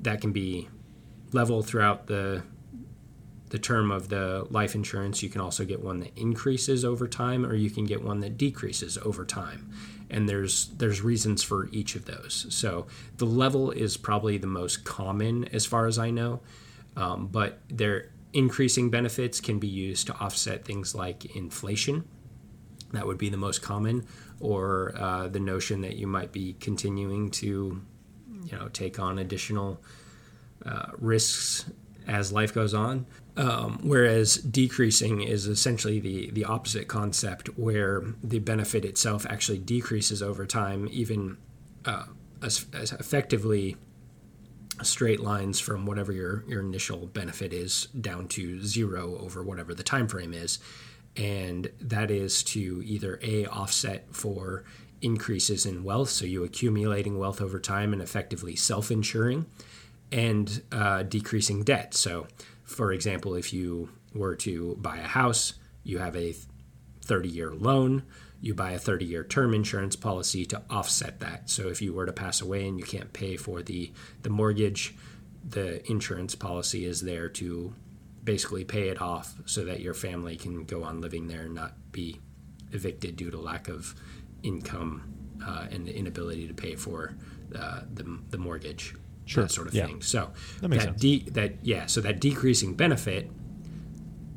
that 0.00 0.20
can 0.20 0.32
be 0.32 0.68
level 1.32 1.62
throughout 1.62 2.06
the 2.06 2.42
the 3.50 3.58
term 3.58 3.90
of 3.90 4.08
the 4.08 4.46
life 4.50 4.74
insurance. 4.74 5.22
You 5.22 5.28
can 5.28 5.42
also 5.42 5.64
get 5.64 5.82
one 5.84 6.00
that 6.00 6.16
increases 6.16 6.84
over 6.84 7.06
time, 7.06 7.44
or 7.44 7.54
you 7.54 7.68
can 7.68 7.84
get 7.84 8.02
one 8.02 8.20
that 8.20 8.38
decreases 8.38 8.96
over 8.98 9.26
time. 9.26 9.70
And 10.08 10.28
there's 10.28 10.68
there's 10.78 11.02
reasons 11.02 11.42
for 11.42 11.68
each 11.70 11.94
of 11.94 12.06
those. 12.06 12.46
So 12.48 12.86
the 13.18 13.26
level 13.26 13.70
is 13.70 13.96
probably 13.96 14.38
the 14.38 14.46
most 14.46 14.84
common, 14.84 15.44
as 15.52 15.66
far 15.66 15.86
as 15.86 15.98
I 15.98 16.10
know. 16.10 16.40
Um, 16.96 17.28
but 17.28 17.60
their 17.68 18.10
increasing 18.32 18.90
benefits 18.90 19.40
can 19.40 19.58
be 19.58 19.68
used 19.68 20.06
to 20.06 20.14
offset 20.14 20.64
things 20.64 20.94
like 20.94 21.36
inflation. 21.36 22.08
That 22.92 23.06
would 23.06 23.18
be 23.18 23.30
the 23.30 23.36
most 23.36 23.62
common, 23.62 24.06
or 24.40 24.94
uh, 24.96 25.28
the 25.28 25.40
notion 25.40 25.80
that 25.82 25.96
you 25.96 26.06
might 26.06 26.32
be 26.32 26.54
continuing 26.54 27.30
to, 27.32 27.82
you 28.44 28.52
know, 28.52 28.68
take 28.68 28.98
on 28.98 29.18
additional 29.18 29.80
uh, 30.64 30.86
risks 30.98 31.64
as 32.06 32.32
life 32.32 32.52
goes 32.52 32.74
on. 32.74 33.06
Um, 33.36 33.80
whereas 33.82 34.36
decreasing 34.36 35.22
is 35.22 35.46
essentially 35.46 36.00
the, 36.00 36.30
the 36.32 36.44
opposite 36.44 36.86
concept, 36.86 37.48
where 37.58 38.02
the 38.22 38.40
benefit 38.40 38.84
itself 38.84 39.24
actually 39.28 39.58
decreases 39.58 40.22
over 40.22 40.44
time, 40.44 40.88
even 40.90 41.38
uh, 41.86 42.04
as, 42.42 42.66
as 42.74 42.92
effectively 42.92 43.76
straight 44.82 45.20
lines 45.20 45.60
from 45.60 45.86
whatever 45.86 46.12
your, 46.12 46.44
your 46.48 46.60
initial 46.60 47.06
benefit 47.06 47.52
is 47.52 47.86
down 48.00 48.26
to 48.26 48.60
zero 48.64 49.16
over 49.20 49.42
whatever 49.42 49.72
the 49.74 49.82
time 49.82 50.08
frame 50.08 50.34
is. 50.34 50.58
And 51.16 51.70
that 51.80 52.10
is 52.10 52.42
to 52.44 52.82
either 52.84 53.20
A, 53.22 53.46
offset 53.46 54.14
for 54.14 54.64
increases 55.02 55.66
in 55.66 55.84
wealth, 55.84 56.08
so 56.08 56.24
you 56.24 56.44
accumulating 56.44 57.18
wealth 57.18 57.40
over 57.40 57.58
time 57.58 57.92
and 57.92 58.00
effectively 58.00 58.56
self 58.56 58.90
insuring, 58.90 59.46
and 60.10 60.62
uh, 60.70 61.02
decreasing 61.02 61.64
debt. 61.64 61.94
So, 61.94 62.28
for 62.64 62.92
example, 62.92 63.34
if 63.34 63.52
you 63.52 63.90
were 64.14 64.36
to 64.36 64.76
buy 64.80 64.98
a 64.98 65.06
house, 65.06 65.54
you 65.84 65.98
have 65.98 66.16
a 66.16 66.34
30 67.02 67.28
year 67.28 67.52
loan, 67.52 68.04
you 68.40 68.54
buy 68.54 68.72
a 68.72 68.78
30 68.78 69.04
year 69.04 69.24
term 69.24 69.52
insurance 69.52 69.96
policy 69.96 70.46
to 70.46 70.62
offset 70.70 71.20
that. 71.20 71.50
So, 71.50 71.68
if 71.68 71.82
you 71.82 71.92
were 71.92 72.06
to 72.06 72.12
pass 72.12 72.40
away 72.40 72.66
and 72.66 72.78
you 72.78 72.84
can't 72.84 73.12
pay 73.12 73.36
for 73.36 73.62
the, 73.62 73.92
the 74.22 74.30
mortgage, 74.30 74.94
the 75.46 75.88
insurance 75.90 76.34
policy 76.34 76.84
is 76.84 77.02
there 77.02 77.28
to 77.28 77.74
basically 78.24 78.64
pay 78.64 78.88
it 78.88 79.00
off 79.00 79.34
so 79.46 79.64
that 79.64 79.80
your 79.80 79.94
family 79.94 80.36
can 80.36 80.64
go 80.64 80.82
on 80.84 81.00
living 81.00 81.26
there 81.26 81.42
and 81.42 81.54
not 81.54 81.72
be 81.92 82.20
evicted 82.72 83.16
due 83.16 83.30
to 83.30 83.38
lack 83.38 83.68
of 83.68 83.94
income 84.42 85.02
uh, 85.44 85.66
and 85.70 85.86
the 85.86 85.94
inability 85.96 86.46
to 86.46 86.54
pay 86.54 86.74
for 86.76 87.14
uh, 87.58 87.80
the, 87.92 88.18
the 88.30 88.38
mortgage 88.38 88.94
Sure. 89.24 89.44
that 89.44 89.50
sort 89.50 89.68
of 89.68 89.74
Yeah. 89.74 89.86
thing. 89.86 90.02
So 90.02 90.30
That 90.60 90.70
that 90.70 90.98
de- 90.98 91.28
that 91.30 91.54
yeah, 91.62 91.86
so 91.86 92.00
that 92.00 92.20
decreasing 92.20 92.74
benefit 92.74 93.30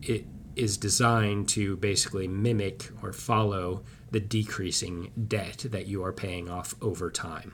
it 0.04 0.26
is 0.56 0.78
designed 0.78 1.50
to 1.50 1.76
basically 1.78 2.28
mimic 2.28 2.92
or 3.02 3.12
follow 3.12 3.84
the 4.12 4.20
decreasing 4.20 5.12
debt 5.28 5.66
that 5.70 5.88
you 5.88 6.04
are 6.04 6.14
paying 6.14 6.48
off 6.50 6.76
over 6.82 7.10
time. 7.12 7.54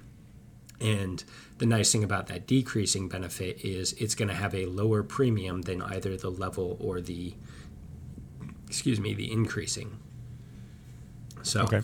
And 0.82 1.24
the 1.60 1.66
nice 1.66 1.92
thing 1.92 2.04
about 2.04 2.28
that 2.28 2.48
decreasing 2.48 3.08
benefit 3.08 3.64
is 3.64 3.94
it's 3.94 4.16
going 4.16 4.30
to 4.30 4.36
have 4.36 4.56
a 4.56 4.66
lower 4.66 5.04
premium 5.04 5.62
than 5.62 5.82
either 5.82 6.18
the 6.18 6.32
level 6.32 6.78
or 6.80 7.00
the 7.02 7.36
excuse 8.68 9.00
me, 9.00 9.14
the 9.14 9.32
increasing. 9.32 9.98
So 11.44 11.64
Okay. 11.64 11.82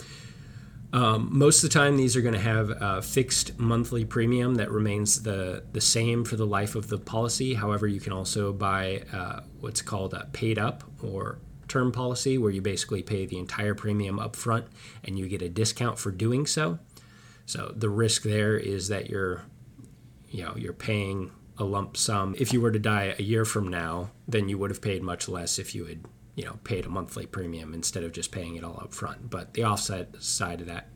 um, 0.94 1.28
most 1.32 1.64
of 1.64 1.70
the 1.70 1.74
time, 1.74 1.98
these 1.98 2.16
are 2.16 2.22
going 2.22 2.34
to 2.34 2.40
have 2.40 2.70
a 2.80 3.02
fixed 3.02 3.60
monthly 3.60 4.06
premium 4.06 4.56
that 4.56 4.72
remains 4.72 5.24
the, 5.24 5.64
the 5.74 5.82
same 5.82 6.24
for 6.24 6.38
the 6.38 6.46
life 6.46 6.76
of 6.76 6.88
the 6.88 6.98
policy. 6.98 7.56
However, 7.56 7.88
you 7.88 8.00
can 8.00 8.14
also 8.14 8.54
buy 8.54 9.04
uh, 9.12 9.42
what's 9.60 9.82
called 9.82 10.14
a 10.14 10.28
paid 10.32 10.58
up 10.58 10.84
or 11.04 11.40
term 11.68 11.92
policy, 11.92 12.38
where 12.38 12.52
you 12.52 12.62
basically 12.62 13.04
pay 13.04 13.26
the 13.26 13.38
entire 13.38 13.76
premium 13.76 14.18
up 14.18 14.36
front 14.38 14.66
and 15.04 15.20
you 15.20 15.28
get 15.28 15.42
a 15.42 15.50
discount 15.50 16.00
for 16.00 16.12
doing 16.12 16.46
so. 16.46 16.80
So 17.48 17.74
the 17.74 17.90
risk 17.90 18.24
there 18.24 18.58
is 18.58 18.90
that 18.90 19.10
you're, 19.10 19.44
you 20.30 20.44
know, 20.44 20.54
you're 20.58 20.74
paying 20.74 21.32
a 21.58 21.64
lump 21.64 21.96
sum. 21.96 22.36
If 22.38 22.52
you 22.52 22.60
were 22.60 22.72
to 22.72 22.78
die 22.78 23.16
a 23.18 23.24
year 23.24 23.46
from 23.46 23.70
now, 23.70 24.12
then 24.28 24.50
you 24.50 24.58
would 24.58 24.70
have 24.70 24.82
paid 24.82 25.02
much 25.02 25.30
less 25.30 25.58
if 25.58 25.74
you 25.74 25.86
had, 25.86 26.02
you 26.36 26.44
know, 26.44 26.60
paid 26.66 26.86
a 26.86 26.90
monthly 26.90 27.26
premium 27.26 27.74
instead 27.74 28.04
of 28.04 28.12
just 28.12 28.34
paying 28.34 28.56
it 28.56 28.66
all 28.66 28.78
up 28.82 28.94
front. 28.94 29.30
But 29.30 29.54
the 29.54 29.64
offset 29.64 30.22
side 30.22 30.60
of 30.60 30.68
that, 30.68 30.90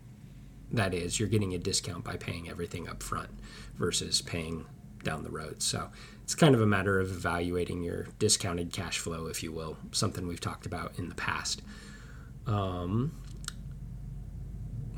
that 0.72 0.93
is, 0.93 1.20
you're 1.20 1.29
getting 1.29 1.53
a 1.53 1.58
discount 1.58 2.03
by 2.03 2.17
paying 2.17 2.50
everything 2.50 2.88
up 2.88 3.01
front 3.01 3.29
versus 3.77 4.22
paying 4.22 4.65
down 5.03 5.24
the 5.24 5.31
road. 5.31 5.63
So 5.63 5.89
it's 6.22 6.36
kind 6.36 6.53
of 6.53 6.60
a 6.60 6.67
matter 6.67 7.00
of 7.00 7.12
evaluating 7.12 7.81
your 7.81 8.08
discounted 8.20 8.74
cash 8.74 9.00
flow, 9.00 9.27
if 9.27 9.41
you 9.41 9.53
will, 9.53 9.77
something 9.93 10.27
we've 10.27 10.41
talked 10.41 10.65
about 10.65 11.00
in 11.00 11.08
the 11.08 11.15
past. 11.15 11.62
Um, 12.46 13.13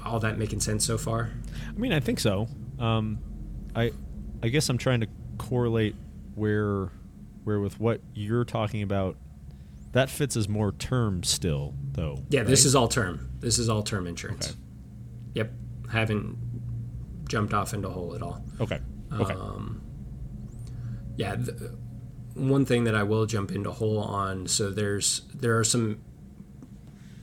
all 0.05 0.19
that 0.19 0.37
making 0.37 0.59
sense 0.59 0.85
so 0.85 0.97
far? 0.97 1.31
I 1.69 1.79
mean, 1.79 1.93
I 1.93 1.99
think 1.99 2.19
so. 2.19 2.47
Um, 2.79 3.19
I, 3.75 3.91
I 4.41 4.49
guess 4.49 4.69
I'm 4.69 4.77
trying 4.77 5.01
to 5.01 5.07
correlate 5.37 5.95
where, 6.35 6.89
where 7.43 7.59
with 7.59 7.79
what 7.79 8.01
you're 8.13 8.45
talking 8.45 8.81
about. 8.81 9.17
That 9.93 10.09
fits 10.09 10.35
as 10.35 10.49
more 10.49 10.71
term 10.71 11.21
still, 11.23 11.75
though. 11.91 12.17
Yeah, 12.29 12.41
this 12.43 12.65
is 12.65 12.73
all 12.73 12.87
term. 12.87 13.29
This 13.39 13.59
is 13.59 13.69
all 13.69 13.83
term 13.83 14.07
insurance. 14.07 14.49
Okay. 14.49 14.59
Yep. 15.35 15.51
Haven't 15.91 16.37
jumped 17.29 17.53
off 17.53 17.73
into 17.75 17.89
whole 17.89 18.15
at 18.15 18.21
all. 18.23 18.43
okay. 18.59 18.79
Okay. 19.13 19.33
Um, 19.33 19.81
yeah, 21.15 21.35
th- 21.35 21.49
one 22.33 22.65
thing 22.65 22.85
that 22.85 22.95
I 22.95 23.03
will 23.03 23.27
jump 23.27 23.51
into 23.51 23.69
whole 23.71 23.99
on. 23.99 24.47
So 24.47 24.71
there's 24.71 25.21
there 25.35 25.59
are 25.59 25.63
some 25.63 25.99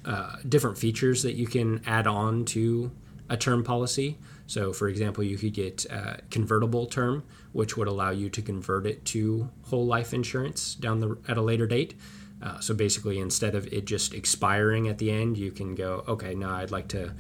uh, 0.05 0.37
different 0.49 0.79
features 0.79 1.23
that 1.23 1.35
you 1.35 1.47
can 1.47 1.83
add 1.87 2.07
on 2.07 2.45
to 2.47 2.91
a 3.29 3.37
term 3.37 3.63
policy. 3.63 4.19
So, 4.47 4.73
for 4.73 4.89
example, 4.89 5.23
you 5.23 5.39
could 5.39 5.55
get 5.55 5.87
uh, 5.91 6.17
convertible 6.31 6.87
term, 6.87 7.23
which 7.53 7.77
would 7.77 7.87
allow 7.87 8.11
you 8.11 8.29
to 8.31 8.43
convert 8.43 8.87
it 8.87 9.05
to 9.07 9.49
whole 9.67 9.87
life 9.87 10.13
insurance 10.13 10.75
down 10.75 11.01
the 11.01 11.17
at 11.29 11.37
a 11.37 11.43
later 11.43 11.67
date. 11.67 11.95
Uh, 12.43 12.59
so 12.59 12.75
basically, 12.75 13.19
instead 13.19 13.55
of 13.55 13.67
it 13.73 13.85
just 13.85 14.15
expiring 14.15 14.89
at 14.89 14.99
the 14.99 15.11
end, 15.11 15.37
you 15.37 15.53
can 15.53 15.75
go, 15.75 16.05
okay, 16.09 16.35
now 16.35 16.57
I'd 16.57 16.71
like 16.71 16.89
to 16.89 17.13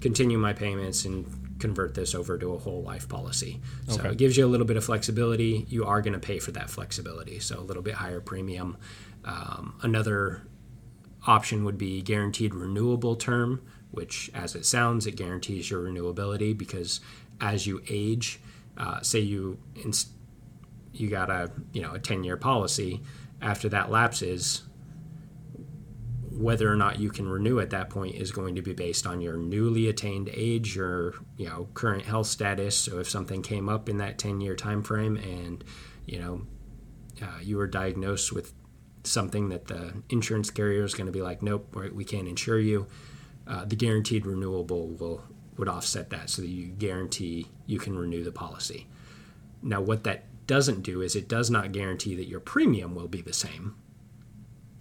continue 0.00 0.38
my 0.38 0.52
payments 0.52 1.04
and 1.04 1.26
convert 1.58 1.94
this 1.94 2.14
over 2.14 2.38
to 2.38 2.54
a 2.54 2.58
whole 2.58 2.82
life 2.82 3.08
policy. 3.08 3.60
So 3.88 4.00
Okay. 4.00 4.10
it 4.10 4.18
gives 4.18 4.36
you 4.36 4.46
a 4.46 4.48
little 4.48 4.66
bit 4.66 4.76
of 4.76 4.84
flexibility. 4.84 5.66
You 5.68 5.84
are 5.84 6.00
going 6.00 6.12
to 6.12 6.20
pay 6.20 6.38
for 6.38 6.52
that 6.52 6.70
flexibility, 6.70 7.40
so 7.40 7.58
a 7.58 7.66
little 7.66 7.82
bit 7.82 7.94
higher 7.94 8.20
premium. 8.20 8.76
Um, 9.24 9.74
another 9.82 10.42
option 11.28 11.64
would 11.64 11.78
be 11.78 12.02
guaranteed 12.02 12.54
renewable 12.54 13.14
term, 13.14 13.62
which, 13.90 14.30
as 14.34 14.54
it 14.54 14.66
sounds, 14.66 15.06
it 15.06 15.16
guarantees 15.16 15.70
your 15.70 15.82
renewability 15.82 16.56
because 16.56 17.00
as 17.40 17.66
you 17.66 17.82
age, 17.88 18.40
uh, 18.76 19.00
say 19.02 19.20
you, 19.20 19.58
inst- 19.84 20.10
you 20.92 21.08
got 21.08 21.30
a 21.30 21.50
you 21.72 21.82
know 21.82 21.92
a 21.92 21.98
10 21.98 22.24
year 22.24 22.36
policy 22.36 23.00
after 23.40 23.68
that 23.68 23.90
lapses 23.90 24.62
whether 26.30 26.72
or 26.72 26.76
not 26.76 27.00
you 27.00 27.10
can 27.10 27.28
renew 27.28 27.58
at 27.58 27.70
that 27.70 27.90
point 27.90 28.14
is 28.14 28.30
going 28.30 28.54
to 28.54 28.62
be 28.62 28.72
based 28.72 29.06
on 29.06 29.20
your 29.20 29.36
newly 29.36 29.88
attained 29.88 30.30
age 30.32 30.76
your 30.76 31.14
you 31.36 31.48
know 31.48 31.68
current 31.74 32.04
health 32.04 32.28
status. 32.28 32.76
So 32.76 32.98
if 32.98 33.08
something 33.08 33.42
came 33.42 33.68
up 33.68 33.88
in 33.88 33.98
that 33.98 34.18
10 34.18 34.40
year 34.40 34.54
time 34.54 34.82
frame 34.82 35.16
and 35.16 35.64
you 36.06 36.18
know 36.18 36.42
uh, 37.20 37.38
you 37.42 37.56
were 37.56 37.66
diagnosed 37.66 38.32
with 38.32 38.52
something 39.08 39.48
that 39.48 39.66
the 39.66 39.94
insurance 40.08 40.50
carrier 40.50 40.84
is 40.84 40.94
going 40.94 41.06
to 41.06 41.12
be 41.12 41.22
like 41.22 41.42
nope 41.42 41.74
we 41.92 42.04
can't 42.04 42.28
insure 42.28 42.58
you 42.58 42.86
uh, 43.46 43.64
the 43.64 43.76
guaranteed 43.76 44.26
renewable 44.26 44.88
will 44.88 45.22
would 45.56 45.68
offset 45.68 46.10
that 46.10 46.30
so 46.30 46.42
that 46.42 46.48
you 46.48 46.66
guarantee 46.66 47.46
you 47.66 47.78
can 47.78 47.98
renew 47.98 48.22
the 48.22 48.32
policy 48.32 48.86
now 49.62 49.80
what 49.80 50.04
that 50.04 50.24
doesn't 50.48 50.82
do 50.82 51.00
is 51.00 51.14
it 51.14 51.28
does 51.28 51.48
not 51.48 51.70
guarantee 51.70 52.16
that 52.16 52.26
your 52.26 52.40
premium 52.40 52.96
will 52.96 53.06
be 53.06 53.20
the 53.20 53.32
same. 53.32 53.76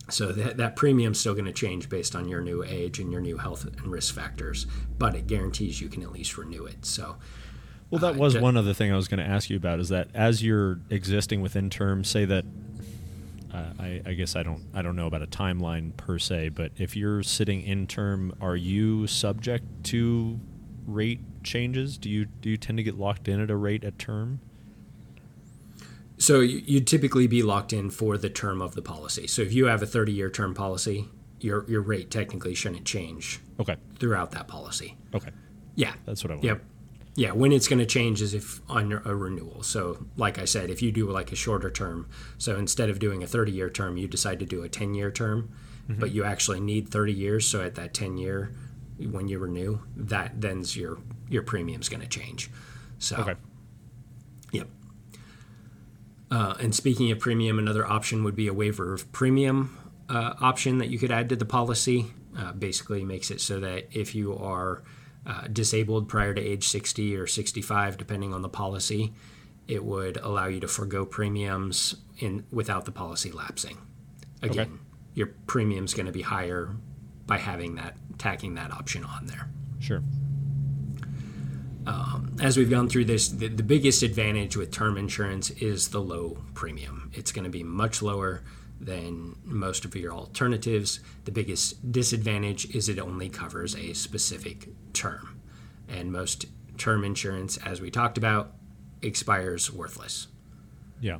So 0.10 0.32
that, 0.32 0.58
that 0.58 0.76
premium's 0.76 1.20
still 1.20 1.34
going 1.34 1.46
to 1.46 1.52
change 1.52 1.90
based 1.90 2.16
on 2.16 2.28
your 2.28 2.42
new 2.42 2.64
age 2.64 2.98
and 2.98 3.12
your 3.12 3.22
new 3.22 3.38
health 3.38 3.66
and 3.66 3.80
risk 3.86 4.16
factors, 4.16 4.66
but 4.98 5.14
it 5.14 5.28
guarantees 5.28 5.82
you 5.82 5.90
can 5.90 6.02
at 6.02 6.14
least 6.14 6.38
renew 6.38 6.66
it. 6.66 6.86
So, 6.86 7.18
well, 7.92 8.00
that 8.00 8.16
uh, 8.16 8.18
was 8.18 8.38
one 8.38 8.56
other 8.56 8.74
thing 8.74 8.92
I 8.92 8.96
was 8.96 9.10
going 9.10 9.20
to 9.20 9.30
ask 9.30 9.50
you 9.50 9.58
about. 9.58 9.80
Is 9.82 9.90
that 9.90 10.08
as 10.14 10.42
you're 10.42 10.80
existing 10.90 11.42
within 11.42 11.70
terms, 11.70 12.08
say 12.08 12.24
that 12.24 12.46
uh, 13.54 13.74
I, 13.80 14.02
I, 14.06 14.14
guess 14.14 14.36
I 14.36 14.44
don't 14.44 14.64
I 14.74 14.82
don't 14.82 14.96
know 14.96 15.08
about 15.08 15.22
a 15.22 15.28
timeline 15.28 15.96
per 15.98 16.20
se, 16.20 16.50
but 16.50 16.72
if 16.78 16.96
you're 16.96 17.24
sitting 17.24 17.62
in 17.62 17.88
term, 17.88 18.34
are 18.42 18.56
you 18.56 19.08
subject 19.08 19.66
to 19.86 20.40
rate 20.86 21.22
changes? 21.44 21.98
Do 21.98 22.10
you 22.10 22.26
do 22.26 22.50
you 22.50 22.58
tend 22.58 22.78
to 22.78 22.84
get 22.84 22.98
locked 22.98 23.28
in 23.28 23.40
at 23.40 23.50
a 23.50 23.56
rate 23.56 23.84
at 23.84 23.98
term? 23.98 24.40
So 26.18 26.40
you'd 26.40 26.88
typically 26.88 27.28
be 27.28 27.44
locked 27.44 27.74
in 27.74 27.90
for 27.92 28.18
the 28.18 28.30
term 28.30 28.62
of 28.62 28.74
the 28.74 28.82
policy. 28.82 29.28
So 29.28 29.44
if 29.44 29.54
you 29.54 29.68
have 29.68 29.84
a 29.84 29.86
30 29.86 30.12
year 30.12 30.30
term 30.30 30.54
policy, 30.54 31.08
your 31.40 31.70
your 31.70 31.82
rate 31.82 32.10
technically 32.12 32.56
shouldn't 32.56 32.86
change. 32.86 33.40
Okay. 33.60 33.76
Throughout 34.00 34.32
that 34.32 34.48
policy. 34.48 34.98
Okay. 35.14 35.30
Yeah. 35.76 35.94
That's 36.06 36.24
what 36.24 36.32
I 36.32 36.36
want. 36.36 36.46
Yep. 36.46 36.64
Yeah, 37.18 37.32
when 37.32 37.52
it's 37.52 37.68
going 37.68 37.80
to 37.80 37.86
change 37.88 38.22
is 38.22 38.36
if 38.36 38.62
on 38.70 38.92
a 38.94 39.16
renewal. 39.16 39.64
So, 39.64 40.06
like 40.18 40.38
I 40.38 40.46
said, 40.46 40.70
if 40.70 40.84
you 40.84 40.92
do 40.92 41.10
like 41.10 41.32
a 41.32 41.36
shorter 41.36 41.72
term, 41.72 42.08
so 42.38 42.56
instead 42.58 42.92
of 42.92 43.00
doing 43.00 43.24
a 43.24 43.28
30 43.28 43.52
year 43.52 43.72
term, 43.72 43.98
you 43.98 44.08
decide 44.08 44.38
to 44.40 44.46
do 44.46 44.62
a 44.62 44.70
10 44.70 44.94
year 44.94 45.10
term, 45.10 45.50
mm-hmm. 45.90 46.00
but 46.00 46.12
you 46.12 46.24
actually 46.24 46.60
need 46.60 46.90
30 46.90 47.12
years. 47.12 47.48
So, 47.48 47.64
at 47.64 47.74
that 47.74 47.96
10 47.96 48.18
year, 48.18 48.54
when 49.00 49.28
you 49.28 49.40
renew, 49.40 49.80
that 49.96 50.40
then's 50.42 50.78
your 50.78 51.00
your 51.28 51.42
premium's 51.42 51.90
going 51.90 52.02
to 52.02 52.08
change. 52.08 52.52
So, 53.00 53.16
okay. 53.16 53.36
Yep. 54.52 54.68
Uh, 56.30 56.54
and 56.60 56.76
speaking 56.76 57.10
of 57.10 57.18
premium, 57.18 57.58
another 57.58 57.88
option 57.88 58.24
would 58.26 58.36
be 58.36 58.48
a 58.48 58.54
waiver 58.54 58.94
of 58.94 59.12
premium 59.12 59.76
uh, 60.08 60.36
option 60.40 60.78
that 60.78 60.90
you 60.90 61.00
could 61.00 61.12
add 61.12 61.30
to 61.30 61.36
the 61.36 61.46
policy. 61.46 62.14
Uh, 62.38 62.52
basically, 62.52 63.04
makes 63.04 63.32
it 63.32 63.42
so 63.42 63.60
that 63.60 63.88
if 63.92 64.14
you 64.14 64.38
are 64.38 64.84
uh, 65.28 65.48
disabled 65.52 66.08
prior 66.08 66.34
to 66.34 66.42
age 66.42 66.70
60 66.70 67.16
or 67.18 67.28
65, 67.28 67.98
depending 67.98 68.34
on 68.34 68.42
the 68.42 68.50
policy, 68.50 69.14
it 69.68 69.84
would 69.84 70.16
allow 70.18 70.46
you 70.46 70.62
to 70.62 70.68
forego 70.70 71.06
premiums 71.06 71.98
in 72.20 72.46
without 72.50 72.86
the 72.86 72.92
policy 72.92 73.32
lapsing. 73.32 73.78
Again, 74.42 74.60
okay. 74.60 74.72
your 75.16 75.28
premium's 75.46 75.94
going 75.94 76.06
to 76.06 76.14
be 76.14 76.22
higher 76.22 76.74
by 77.26 77.38
having 77.38 77.76
that 77.76 77.98
tacking 78.18 78.56
that 78.56 78.72
option 78.72 79.04
on 79.04 79.28
there. 79.28 79.50
Sure. 79.80 80.02
Um, 81.86 82.36
as 82.42 82.58
we've 82.58 82.70
gone 82.70 82.88
through 82.88 83.06
this, 83.06 83.28
the, 83.28 83.48
the, 83.48 83.64
biggest 83.64 84.04
advantage 84.04 84.58
with 84.58 84.72
term 84.72 84.98
insurance 84.98 85.52
is 85.52 85.90
the 85.90 86.02
low 86.02 86.38
premium. 86.54 87.12
It's 87.14 87.32
going 87.32 87.46
to 87.46 87.50
be 87.50 87.64
much 87.64 88.02
lower 88.02 88.44
than 88.80 89.36
most 89.44 89.86
of 89.86 89.96
your 89.96 90.14
alternatives. 90.14 91.00
The 91.26 91.32
biggest 91.32 91.92
disadvantage 91.92 92.74
is 92.76 92.90
it 92.90 93.00
only 93.00 93.30
covers 93.30 93.76
a 93.76 93.94
specific 93.94 94.70
term. 94.94 95.40
And 95.88 96.12
most 96.12 96.46
term 96.78 97.04
insurance, 97.04 97.58
as 97.58 97.82
we 97.82 97.90
talked 97.90 98.18
about, 98.18 98.54
expires 99.02 99.72
worthless. 99.72 100.28
Yeah. 101.00 101.20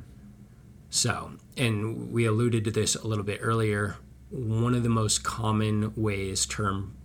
So, 0.90 1.32
and 1.56 2.12
we 2.12 2.24
alluded 2.24 2.64
to 2.64 2.70
this 2.70 2.94
a 2.94 3.06
little 3.06 3.24
bit 3.24 3.40
earlier. 3.42 3.96
One 4.30 4.74
of 4.74 4.82
the 4.82 4.88
most 4.88 5.22
common 5.22 5.92
ways 5.96 6.46
term 6.46 6.96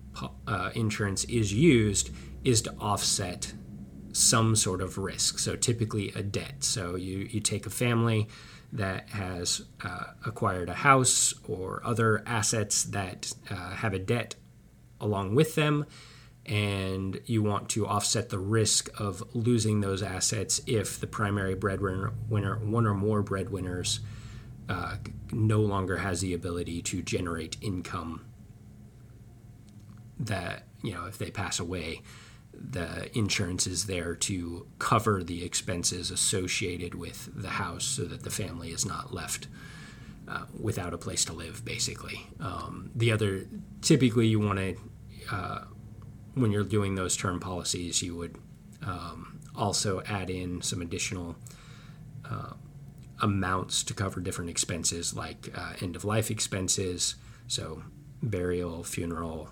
uh, 0.47 0.71
insurance 0.75 1.23
is 1.25 1.54
used 1.54 2.12
is 2.43 2.62
to 2.62 2.73
offset 2.80 3.54
some 4.12 4.56
sort 4.56 4.82
of 4.82 4.97
risk. 4.97 5.39
So 5.39 5.56
typically 5.56 6.12
a 6.15 6.21
debt. 6.21 6.63
So 6.63 6.95
you, 6.95 7.27
you 7.32 7.39
take 7.39 7.65
a 7.65 7.69
family 7.69 8.27
that 8.73 9.09
has 9.09 9.62
uh, 9.83 10.05
acquired 10.25 10.67
a 10.67 10.73
house 10.73 11.33
or 11.47 11.79
other 11.86 12.23
assets 12.25 12.83
that 12.86 13.31
uh, 13.49 13.71
have 13.75 13.93
a 13.93 13.99
debt 13.99 14.36
along 14.99 15.36
with 15.36 15.53
them, 15.55 15.86
and 16.45 17.21
you 17.25 17.43
want 17.43 17.69
to 17.69 17.86
offset 17.86 18.29
the 18.29 18.39
risk 18.39 18.89
of 18.99 19.23
losing 19.33 19.79
those 19.81 20.01
assets 20.01 20.59
if 20.65 20.99
the 20.99 21.07
primary 21.07 21.55
breadwinner, 21.55 22.12
winner, 22.27 22.57
one 22.57 22.88
or 22.88 22.95
more 22.95 23.21
breadwinners, 23.21 23.99
uh, 24.67 24.95
no 25.31 25.59
longer 25.59 25.97
has 25.97 26.21
the 26.21 26.33
ability 26.33 26.81
to 26.81 27.01
generate 27.01 27.57
income 27.62 28.25
that 30.19 30.63
you 30.81 30.93
know 30.93 31.05
if 31.05 31.17
they 31.17 31.29
pass 31.29 31.59
away 31.59 32.01
the 32.53 33.15
insurance 33.17 33.67
is 33.67 33.85
there 33.85 34.15
to 34.15 34.67
cover 34.79 35.23
the 35.23 35.43
expenses 35.43 36.11
associated 36.11 36.95
with 36.95 37.29
the 37.33 37.49
house 37.49 37.83
so 37.83 38.03
that 38.05 38.23
the 38.23 38.29
family 38.29 38.69
is 38.69 38.85
not 38.85 39.13
left 39.13 39.47
uh, 40.27 40.45
without 40.59 40.93
a 40.93 40.97
place 40.97 41.25
to 41.25 41.33
live, 41.33 41.65
basically. 41.65 42.27
Um, 42.39 42.91
the 42.95 43.11
other, 43.11 43.45
typically, 43.81 44.27
you 44.27 44.39
want 44.39 44.59
to, 44.59 44.75
uh, 45.31 45.63
when 46.33 46.51
you're 46.51 46.63
doing 46.63 46.95
those 46.95 47.17
term 47.17 47.39
policies, 47.39 48.01
you 48.01 48.15
would 48.15 48.37
um, 48.85 49.39
also 49.55 50.01
add 50.07 50.29
in 50.29 50.61
some 50.61 50.81
additional 50.81 51.35
uh, 52.29 52.53
amounts 53.21 53.83
to 53.83 53.93
cover 53.93 54.19
different 54.19 54.49
expenses 54.49 55.15
like 55.15 55.49
uh, 55.55 55.73
end 55.81 55.95
of 55.95 56.05
life 56.05 56.31
expenses, 56.31 57.15
so 57.47 57.83
burial, 58.21 58.83
funeral, 58.83 59.49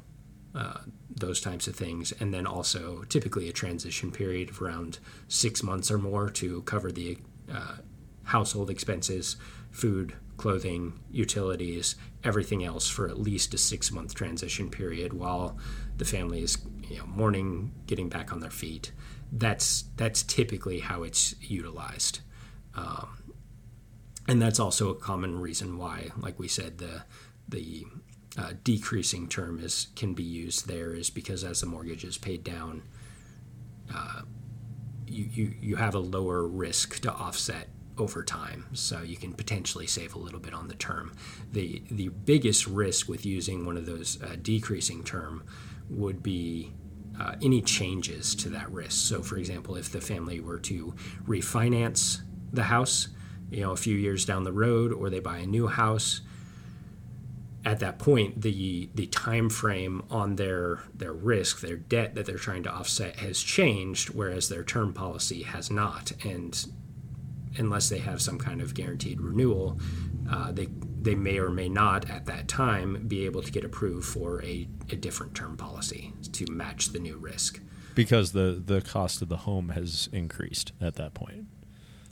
uh, 0.56 0.80
those 1.10 1.42
types 1.42 1.68
of 1.68 1.76
things, 1.76 2.12
and 2.20 2.34
then 2.34 2.46
also 2.46 3.04
typically 3.04 3.48
a 3.50 3.54
transition 3.54 4.12
period 4.12 4.50
of 4.50 4.62
around 4.62 5.00
six 5.28 5.64
months 5.64 5.90
or 5.90 5.98
more 5.98 6.30
to 6.30 6.62
cover 6.64 6.92
the 6.92 7.18
uh, 7.52 7.78
household 8.24 8.70
expenses, 8.70 9.38
food, 9.72 10.14
clothing, 10.38 11.00
utilities, 11.12 11.96
everything 12.24 12.64
else 12.64 12.88
for 12.88 13.08
at 13.08 13.20
least 13.20 13.54
a 13.54 13.58
six 13.58 13.92
month 13.92 14.16
transition 14.16 14.70
period 14.70 15.14
while 15.14 15.58
the 15.98 16.06
family 16.06 16.42
is 16.42 16.58
you 16.90 16.98
know, 16.98 17.06
mourning, 17.06 17.72
getting 17.86 18.10
back 18.10 18.34
on 18.34 18.40
their 18.40 18.50
feet. 18.50 18.92
That's 19.32 19.86
that's 19.96 20.24
typically 20.24 20.80
how 20.80 21.04
it's 21.04 21.36
utilized. 21.40 22.20
Um, 22.76 23.34
and 24.28 24.42
that's 24.42 24.60
also 24.60 24.90
a 24.90 24.96
common 24.96 25.40
reason 25.40 25.78
why, 25.78 26.10
like 26.18 26.40
we 26.40 26.48
said, 26.48 26.78
the 26.80 27.04
the 27.48 27.86
uh, 28.38 28.54
decreasing 28.64 29.28
term 29.28 29.60
is 29.60 29.88
can 29.96 30.14
be 30.14 30.24
used 30.24 30.68
there 30.68 30.94
is 30.94 31.10
because 31.10 31.44
as 31.44 31.62
the 31.62 31.68
mortgage 31.68 32.04
is 32.04 32.18
paid 32.18 32.44
down, 32.44 32.84
uh, 33.94 34.22
you, 35.08 35.26
you 35.32 35.54
you 35.62 35.76
have 35.76 35.96
a 35.96 36.00
lower 36.00 36.48
risk 36.48 37.00
to 37.02 37.12
offset 37.12 37.68
over 37.98 38.24
time, 38.24 38.66
so 38.74 39.02
you 39.02 39.18
can 39.18 39.34
potentially 39.34 39.86
save 39.86 40.16
a 40.16 40.18
little 40.18 40.40
bit 40.40 40.54
on 40.54 40.68
the 40.68 40.76
term. 40.76 41.14
the 41.52 41.84
The 41.92 42.10
biggest 42.10 42.68
risk 42.68 43.10
with 43.10 43.26
using 43.26 43.66
one 43.66 43.78
of 43.78 43.86
those 43.86 44.22
uh, 44.22 44.38
decreasing 44.42 45.04
term 45.04 45.44
would 45.90 46.24
be 46.24 46.74
uh, 47.20 47.36
any 47.42 47.62
changes 47.62 48.34
to 48.36 48.50
that 48.50 48.72
risk. 48.72 49.08
So, 49.08 49.22
for 49.22 49.38
example, 49.38 49.76
if 49.76 49.92
the 49.92 50.00
family 50.00 50.40
were 50.40 50.60
to 50.60 50.96
refinance 51.28 52.22
the 52.54 52.64
house, 52.64 53.10
you 53.50 53.62
know, 53.62 53.72
a 53.72 53.78
few 53.78 53.98
years 53.98 54.24
down 54.24 54.46
the 54.46 54.54
road, 54.54 54.94
or 54.94 55.10
they 55.10 55.20
buy 55.20 55.40
a 55.40 55.46
new 55.46 55.68
house 55.68 56.22
at 57.64 57.80
that 57.80 58.00
point 58.00 58.42
the 58.42 58.90
the 58.96 59.06
time 59.08 59.50
frame 59.50 60.04
on 60.10 60.36
their 60.36 60.80
their 60.96 61.14
risk 61.14 61.62
their 61.62 61.78
debt 61.78 62.16
that 62.16 62.26
they're 62.26 62.38
trying 62.38 62.64
to 62.64 62.72
offset 62.72 63.18
has 63.18 63.40
changed 63.42 64.10
whereas 64.10 64.50
their 64.50 64.64
term 64.64 64.94
policy 64.94 65.44
has 65.44 65.70
not. 65.70 66.12
And 66.26 66.66
unless 67.58 67.90
they 67.90 68.00
have 68.00 68.22
some 68.22 68.40
kind 68.40 68.62
of 68.62 68.74
guaranteed 68.74 69.22
renewal 69.22 69.80
uh, 70.30 70.52
they 70.52 70.68
they 71.02 71.16
may 71.16 71.40
or 71.40 71.50
may 71.50 71.68
not 71.68 72.10
at 72.10 72.26
that 72.26 72.48
time 72.48 73.06
be 73.08 73.26
able 73.26 73.42
to 73.42 73.52
get 73.52 73.66
approved 73.66 74.06
for 74.06 74.44
a, 74.44 74.68
a 74.92 74.96
different 74.96 75.34
term 75.34 75.58
policy 75.58 76.14
to 76.32 76.46
match 76.52 76.90
the 76.90 77.00
new 77.00 77.18
risk. 77.18 77.60
Because 77.96 78.32
the 78.32 78.62
the 78.64 78.82
cost 78.82 79.22
of 79.22 79.30
the 79.30 79.38
home 79.38 79.70
has 79.70 80.10
increased 80.12 80.72
at 80.80 80.96
that 80.96 81.14
point. 81.14 81.48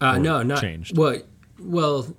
Uh, 0.02 0.18
no 0.18 0.44
not 0.44 0.62
changed. 0.62 0.98
well 0.98 1.22
well 1.60 2.16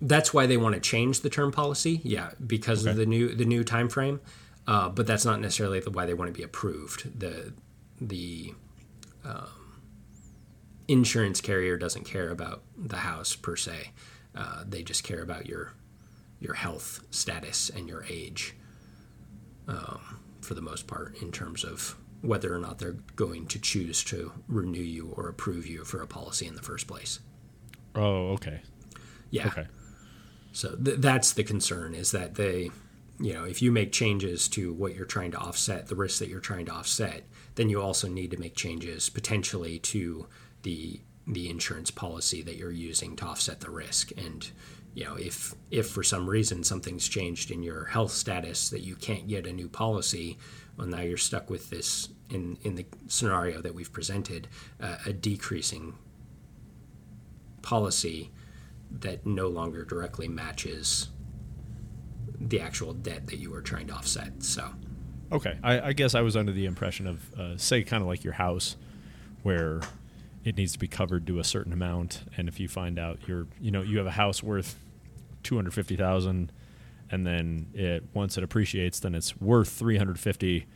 that's 0.00 0.32
why 0.32 0.46
they 0.46 0.56
want 0.56 0.74
to 0.74 0.80
change 0.80 1.20
the 1.20 1.30
term 1.30 1.52
policy. 1.52 2.00
Yeah, 2.04 2.30
because 2.44 2.82
okay. 2.82 2.90
of 2.90 2.96
the 2.96 3.06
new 3.06 3.34
the 3.34 3.44
new 3.44 3.64
time 3.64 3.88
frame. 3.88 4.20
Uh, 4.66 4.90
but 4.90 5.06
that's 5.06 5.24
not 5.24 5.40
necessarily 5.40 5.80
why 5.80 6.04
they 6.04 6.12
want 6.12 6.32
to 6.32 6.36
be 6.36 6.42
approved. 6.42 7.18
The 7.18 7.54
the 8.00 8.54
um, 9.24 9.80
insurance 10.88 11.40
carrier 11.40 11.76
doesn't 11.76 12.04
care 12.04 12.28
about 12.30 12.62
the 12.76 12.98
house 12.98 13.34
per 13.34 13.56
se. 13.56 13.92
Uh, 14.34 14.64
they 14.68 14.82
just 14.82 15.04
care 15.04 15.22
about 15.22 15.46
your 15.46 15.72
your 16.38 16.54
health 16.54 17.00
status 17.10 17.70
and 17.70 17.88
your 17.88 18.04
age, 18.08 18.54
um, 19.66 20.20
for 20.40 20.54
the 20.54 20.60
most 20.60 20.86
part, 20.86 21.20
in 21.20 21.32
terms 21.32 21.64
of 21.64 21.96
whether 22.20 22.54
or 22.54 22.58
not 22.58 22.78
they're 22.78 22.96
going 23.16 23.46
to 23.46 23.58
choose 23.58 24.04
to 24.04 24.32
renew 24.48 24.82
you 24.82 25.12
or 25.16 25.28
approve 25.28 25.66
you 25.66 25.84
for 25.84 26.02
a 26.02 26.06
policy 26.06 26.46
in 26.46 26.54
the 26.54 26.62
first 26.62 26.86
place. 26.86 27.20
Oh, 27.94 28.32
okay. 28.32 28.60
Yeah. 29.30 29.48
Okay. 29.48 29.66
So 30.58 30.74
th- 30.74 30.98
that's 30.98 31.34
the 31.34 31.44
concern 31.44 31.94
is 31.94 32.10
that 32.10 32.34
they, 32.34 32.72
you 33.20 33.32
know, 33.32 33.44
if 33.44 33.62
you 33.62 33.70
make 33.70 33.92
changes 33.92 34.48
to 34.48 34.72
what 34.72 34.92
you're 34.92 35.06
trying 35.06 35.30
to 35.30 35.38
offset, 35.38 35.86
the 35.86 35.94
risk 35.94 36.18
that 36.18 36.28
you're 36.28 36.40
trying 36.40 36.66
to 36.66 36.72
offset, 36.72 37.22
then 37.54 37.68
you 37.68 37.80
also 37.80 38.08
need 38.08 38.32
to 38.32 38.40
make 38.40 38.56
changes 38.56 39.08
potentially 39.08 39.78
to 39.78 40.26
the 40.64 41.00
the 41.28 41.48
insurance 41.48 41.92
policy 41.92 42.42
that 42.42 42.56
you're 42.56 42.72
using 42.72 43.14
to 43.14 43.24
offset 43.24 43.60
the 43.60 43.70
risk. 43.70 44.10
And 44.16 44.50
you 44.94 45.04
know, 45.04 45.14
if 45.14 45.54
if 45.70 45.90
for 45.90 46.02
some 46.02 46.28
reason 46.28 46.64
something's 46.64 47.06
changed 47.06 47.52
in 47.52 47.62
your 47.62 47.84
health 47.84 48.10
status 48.10 48.68
that 48.70 48.80
you 48.80 48.96
can't 48.96 49.28
get 49.28 49.46
a 49.46 49.52
new 49.52 49.68
policy, 49.68 50.38
well, 50.76 50.88
now 50.88 51.02
you're 51.02 51.18
stuck 51.18 51.50
with 51.50 51.70
this 51.70 52.08
in 52.30 52.58
in 52.64 52.74
the 52.74 52.86
scenario 53.06 53.62
that 53.62 53.76
we've 53.76 53.92
presented, 53.92 54.48
uh, 54.80 54.96
a 55.06 55.12
decreasing 55.12 55.94
policy 57.62 58.32
that 58.90 59.26
no 59.26 59.48
longer 59.48 59.84
directly 59.84 60.28
matches 60.28 61.08
the 62.40 62.60
actual 62.60 62.92
debt 62.92 63.26
that 63.26 63.38
you 63.38 63.50
were 63.50 63.60
trying 63.60 63.86
to 63.88 63.94
offset. 63.94 64.42
So, 64.42 64.70
Okay. 65.30 65.58
I, 65.62 65.80
I 65.88 65.92
guess 65.92 66.14
I 66.14 66.22
was 66.22 66.36
under 66.36 66.52
the 66.52 66.64
impression 66.64 67.06
of, 67.06 67.34
uh, 67.38 67.56
say, 67.58 67.82
kind 67.82 68.00
of 68.02 68.06
like 68.06 68.24
your 68.24 68.34
house, 68.34 68.76
where 69.42 69.80
it 70.44 70.56
needs 70.56 70.72
to 70.72 70.78
be 70.78 70.88
covered 70.88 71.26
to 71.26 71.38
a 71.38 71.44
certain 71.44 71.72
amount, 71.72 72.22
and 72.36 72.48
if 72.48 72.58
you 72.58 72.68
find 72.68 72.98
out 72.98 73.18
you're, 73.26 73.46
you 73.60 73.70
know, 73.70 73.82
you 73.82 73.98
have 73.98 74.06
a 74.06 74.12
house 74.12 74.42
worth 74.42 74.78
two 75.42 75.56
hundred 75.56 75.74
fifty 75.74 75.96
thousand, 75.96 76.50
and 77.10 77.26
then 77.26 77.66
it 77.74 78.04
once 78.14 78.38
it 78.38 78.44
appreciates, 78.44 79.00
then 79.00 79.14
it's 79.14 79.38
worth 79.40 79.68
three 79.68 79.98
hundred 79.98 80.18
fifty, 80.18 80.66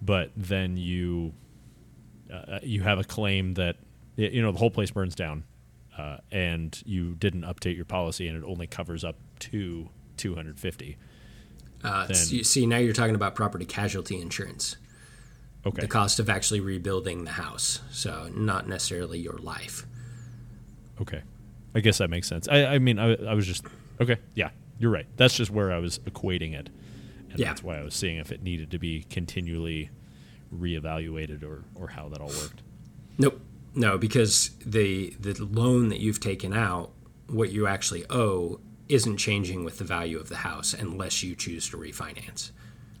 but 0.00 0.30
then 0.36 0.76
you, 0.76 1.32
uh, 2.32 2.60
you 2.62 2.82
have 2.82 2.98
a 2.98 3.04
claim 3.04 3.54
that, 3.54 3.76
you 4.16 4.40
know, 4.40 4.52
the 4.52 4.58
whole 4.58 4.70
place 4.70 4.90
burns 4.92 5.14
down, 5.16 5.42
uh, 6.00 6.18
and 6.32 6.82
you 6.86 7.14
didn't 7.14 7.42
update 7.42 7.76
your 7.76 7.84
policy, 7.84 8.28
and 8.28 8.36
it 8.36 8.46
only 8.46 8.66
covers 8.66 9.04
up 9.04 9.16
to 9.40 9.88
two 10.16 10.34
hundred 10.34 10.58
fifty. 10.58 10.96
uh, 11.84 12.06
Then- 12.06 12.14
see, 12.16 12.42
see, 12.42 12.66
now 12.66 12.76
you're 12.78 12.92
talking 12.94 13.14
about 13.14 13.34
property 13.34 13.64
casualty 13.64 14.20
insurance, 14.20 14.76
Okay. 15.66 15.80
the 15.82 15.88
cost 15.88 16.18
of 16.20 16.28
actually 16.30 16.60
rebuilding 16.60 17.24
the 17.24 17.32
house. 17.32 17.80
So, 17.90 18.30
not 18.34 18.68
necessarily 18.68 19.18
your 19.18 19.38
life. 19.38 19.86
Okay. 21.00 21.22
I 21.74 21.80
guess 21.80 21.98
that 21.98 22.10
makes 22.10 22.28
sense. 22.28 22.48
I, 22.48 22.66
I 22.66 22.78
mean, 22.78 22.98
I, 22.98 23.14
I 23.14 23.34
was 23.34 23.46
just 23.46 23.64
okay. 24.00 24.16
Yeah, 24.34 24.50
you're 24.78 24.90
right. 24.90 25.06
That's 25.16 25.34
just 25.36 25.50
where 25.50 25.70
I 25.72 25.78
was 25.78 25.98
equating 26.00 26.52
it, 26.52 26.68
and 27.30 27.38
Yeah. 27.38 27.46
that's 27.48 27.62
why 27.62 27.78
I 27.78 27.82
was 27.82 27.94
seeing 27.94 28.18
if 28.18 28.30
it 28.32 28.42
needed 28.42 28.70
to 28.72 28.78
be 28.78 29.04
continually 29.08 29.90
reevaluated 30.54 31.42
or 31.44 31.64
or 31.74 31.88
how 31.88 32.08
that 32.08 32.20
all 32.20 32.28
worked. 32.28 32.62
Nope. 33.18 33.40
No, 33.74 33.98
because 33.98 34.50
the 34.64 35.10
the 35.20 35.34
loan 35.44 35.88
that 35.90 36.00
you've 36.00 36.20
taken 36.20 36.52
out, 36.52 36.90
what 37.28 37.50
you 37.50 37.66
actually 37.66 38.04
owe, 38.10 38.60
isn't 38.88 39.16
changing 39.18 39.64
with 39.64 39.78
the 39.78 39.84
value 39.84 40.18
of 40.18 40.28
the 40.28 40.36
house 40.38 40.74
unless 40.74 41.22
you 41.22 41.34
choose 41.36 41.68
to 41.70 41.76
refinance 41.76 42.50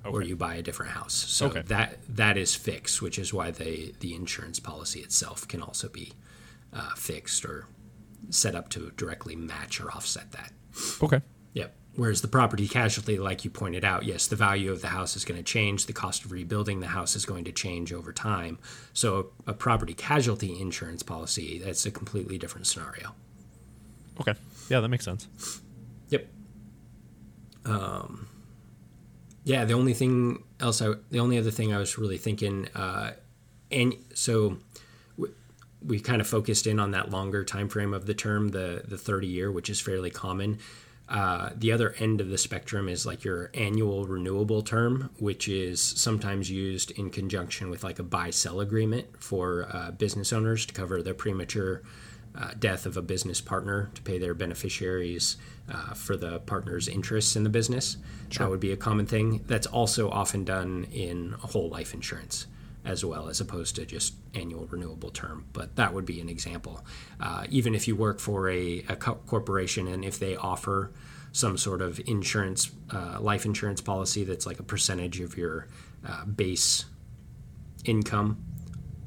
or 0.04 0.22
you 0.22 0.34
buy 0.36 0.54
a 0.54 0.62
different 0.62 0.92
house. 0.92 1.12
So 1.12 1.46
Okay. 1.48 1.62
that 1.66 1.98
that 2.08 2.38
is 2.38 2.54
fixed, 2.54 3.02
which 3.02 3.18
is 3.18 3.34
why 3.34 3.50
the 3.50 3.92
the 4.00 4.14
insurance 4.14 4.60
policy 4.60 5.00
itself 5.00 5.46
can 5.48 5.60
also 5.60 5.88
be 5.88 6.12
uh, 6.72 6.94
fixed 6.94 7.44
or 7.44 7.66
set 8.30 8.54
up 8.54 8.68
to 8.70 8.92
directly 8.96 9.34
match 9.36 9.80
or 9.80 9.90
offset 9.90 10.30
that. 10.32 10.52
Okay. 11.02 11.20
Yep. 11.54 11.74
Whereas 11.96 12.22
the 12.22 12.28
property 12.28 12.68
casualty, 12.68 13.18
like 13.18 13.44
you 13.44 13.50
pointed 13.50 13.84
out, 13.84 14.04
yes, 14.04 14.26
the 14.28 14.36
value 14.36 14.70
of 14.70 14.80
the 14.80 14.88
house 14.88 15.16
is 15.16 15.24
going 15.24 15.38
to 15.38 15.44
change. 15.44 15.86
The 15.86 15.92
cost 15.92 16.24
of 16.24 16.32
rebuilding 16.32 16.80
the 16.80 16.86
house 16.86 17.16
is 17.16 17.24
going 17.24 17.44
to 17.44 17.52
change 17.52 17.92
over 17.92 18.12
time. 18.12 18.58
So 18.92 19.32
a, 19.46 19.52
property 19.52 19.92
casualty 19.92 20.60
insurance 20.60 21.02
policy, 21.02 21.58
that's 21.58 21.84
a 21.86 21.90
completely 21.90 22.38
different 22.38 22.68
scenario. 22.68 23.14
Okay. 24.20 24.34
Yeah, 24.68 24.80
that 24.80 24.88
makes 24.88 25.04
sense. 25.04 25.26
Yep. 26.10 26.28
Um, 27.64 28.28
yeah, 29.44 29.64
the 29.64 29.74
only 29.74 29.94
thing 29.94 30.44
else, 30.60 30.80
I, 30.80 30.92
the 31.10 31.18
only 31.18 31.38
other 31.38 31.50
thing 31.50 31.74
I 31.74 31.78
was 31.78 31.98
really 31.98 32.18
thinking, 32.18 32.68
uh, 32.74 33.12
and 33.72 33.94
so 34.14 34.58
we 35.84 35.98
kind 35.98 36.20
of 36.20 36.26
focused 36.26 36.66
in 36.66 36.78
on 36.78 36.90
that 36.92 37.10
longer 37.10 37.44
time 37.44 37.68
frame 37.68 37.94
of 37.94 38.06
the 38.06 38.14
term, 38.14 38.48
the 38.50 38.82
the 38.86 38.98
30 38.98 39.26
year, 39.26 39.50
which 39.50 39.70
is 39.70 39.80
fairly 39.80 40.10
common. 40.10 40.58
Uh, 41.10 41.50
the 41.56 41.72
other 41.72 41.94
end 41.98 42.20
of 42.20 42.28
the 42.28 42.38
spectrum 42.38 42.88
is 42.88 43.04
like 43.04 43.24
your 43.24 43.50
annual 43.52 44.06
renewable 44.06 44.62
term, 44.62 45.10
which 45.18 45.48
is 45.48 45.80
sometimes 45.80 46.48
used 46.48 46.92
in 46.92 47.10
conjunction 47.10 47.68
with 47.68 47.82
like 47.82 47.98
a 47.98 48.02
buy 48.02 48.30
sell 48.30 48.60
agreement 48.60 49.06
for 49.18 49.66
uh, 49.72 49.90
business 49.90 50.32
owners 50.32 50.64
to 50.64 50.72
cover 50.72 51.02
the 51.02 51.12
premature 51.12 51.82
uh, 52.38 52.52
death 52.56 52.86
of 52.86 52.96
a 52.96 53.02
business 53.02 53.40
partner 53.40 53.90
to 53.92 54.02
pay 54.02 54.18
their 54.18 54.34
beneficiaries 54.34 55.36
uh, 55.68 55.94
for 55.94 56.16
the 56.16 56.38
partner's 56.40 56.86
interests 56.86 57.34
in 57.34 57.42
the 57.42 57.50
business. 57.50 57.96
That 58.44 58.50
would 58.50 58.60
be 58.60 58.70
a 58.70 58.76
common 58.76 59.06
thing. 59.06 59.42
That's 59.48 59.66
also 59.66 60.08
often 60.10 60.44
done 60.44 60.86
in 60.92 61.32
whole 61.40 61.68
life 61.68 61.92
insurance 61.92 62.46
as 62.84 63.04
well, 63.04 63.28
as 63.28 63.40
opposed 63.40 63.76
to 63.76 63.84
just 63.86 64.14
annual 64.34 64.66
renewable 64.66 65.10
term. 65.10 65.46
But 65.52 65.76
that 65.76 65.92
would 65.92 66.06
be 66.06 66.20
an 66.20 66.28
example. 66.28 66.84
Uh, 67.20 67.44
even 67.50 67.74
if 67.74 67.86
you 67.86 67.94
work 67.96 68.18
for 68.20 68.48
a, 68.48 68.78
a 68.88 68.96
co- 68.96 69.20
corporation 69.26 69.86
and 69.86 70.04
if 70.04 70.18
they 70.18 70.36
offer 70.36 70.90
some 71.32 71.56
sort 71.58 71.82
of 71.82 72.00
insurance, 72.06 72.70
uh, 72.92 73.18
life 73.20 73.44
insurance 73.44 73.80
policy 73.80 74.24
that's 74.24 74.46
like 74.46 74.58
a 74.60 74.62
percentage 74.62 75.20
of 75.20 75.36
your 75.36 75.68
uh, 76.08 76.24
base 76.24 76.86
income, 77.84 78.42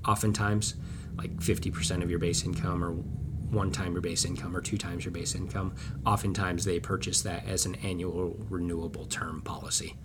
oftentimes 0.08 0.76
like 1.18 1.36
50% 1.38 2.04
of 2.04 2.10
your 2.10 2.20
base 2.20 2.44
income 2.46 2.84
or 2.84 2.92
one 2.92 3.72
time 3.72 3.92
your 3.94 4.02
base 4.02 4.26
income 4.26 4.56
or 4.56 4.62
two 4.62 4.78
times 4.80 5.06
your 5.06 5.12
base 5.12 5.36
income 5.36 5.76
oftentimes 6.08 6.66
they 6.66 6.80
purchase 6.80 7.22
that 7.22 7.46
as 7.48 7.68
an 7.68 7.76
annual 7.76 8.36
renewable 8.50 9.06
term 9.06 9.44
policy 9.44 9.96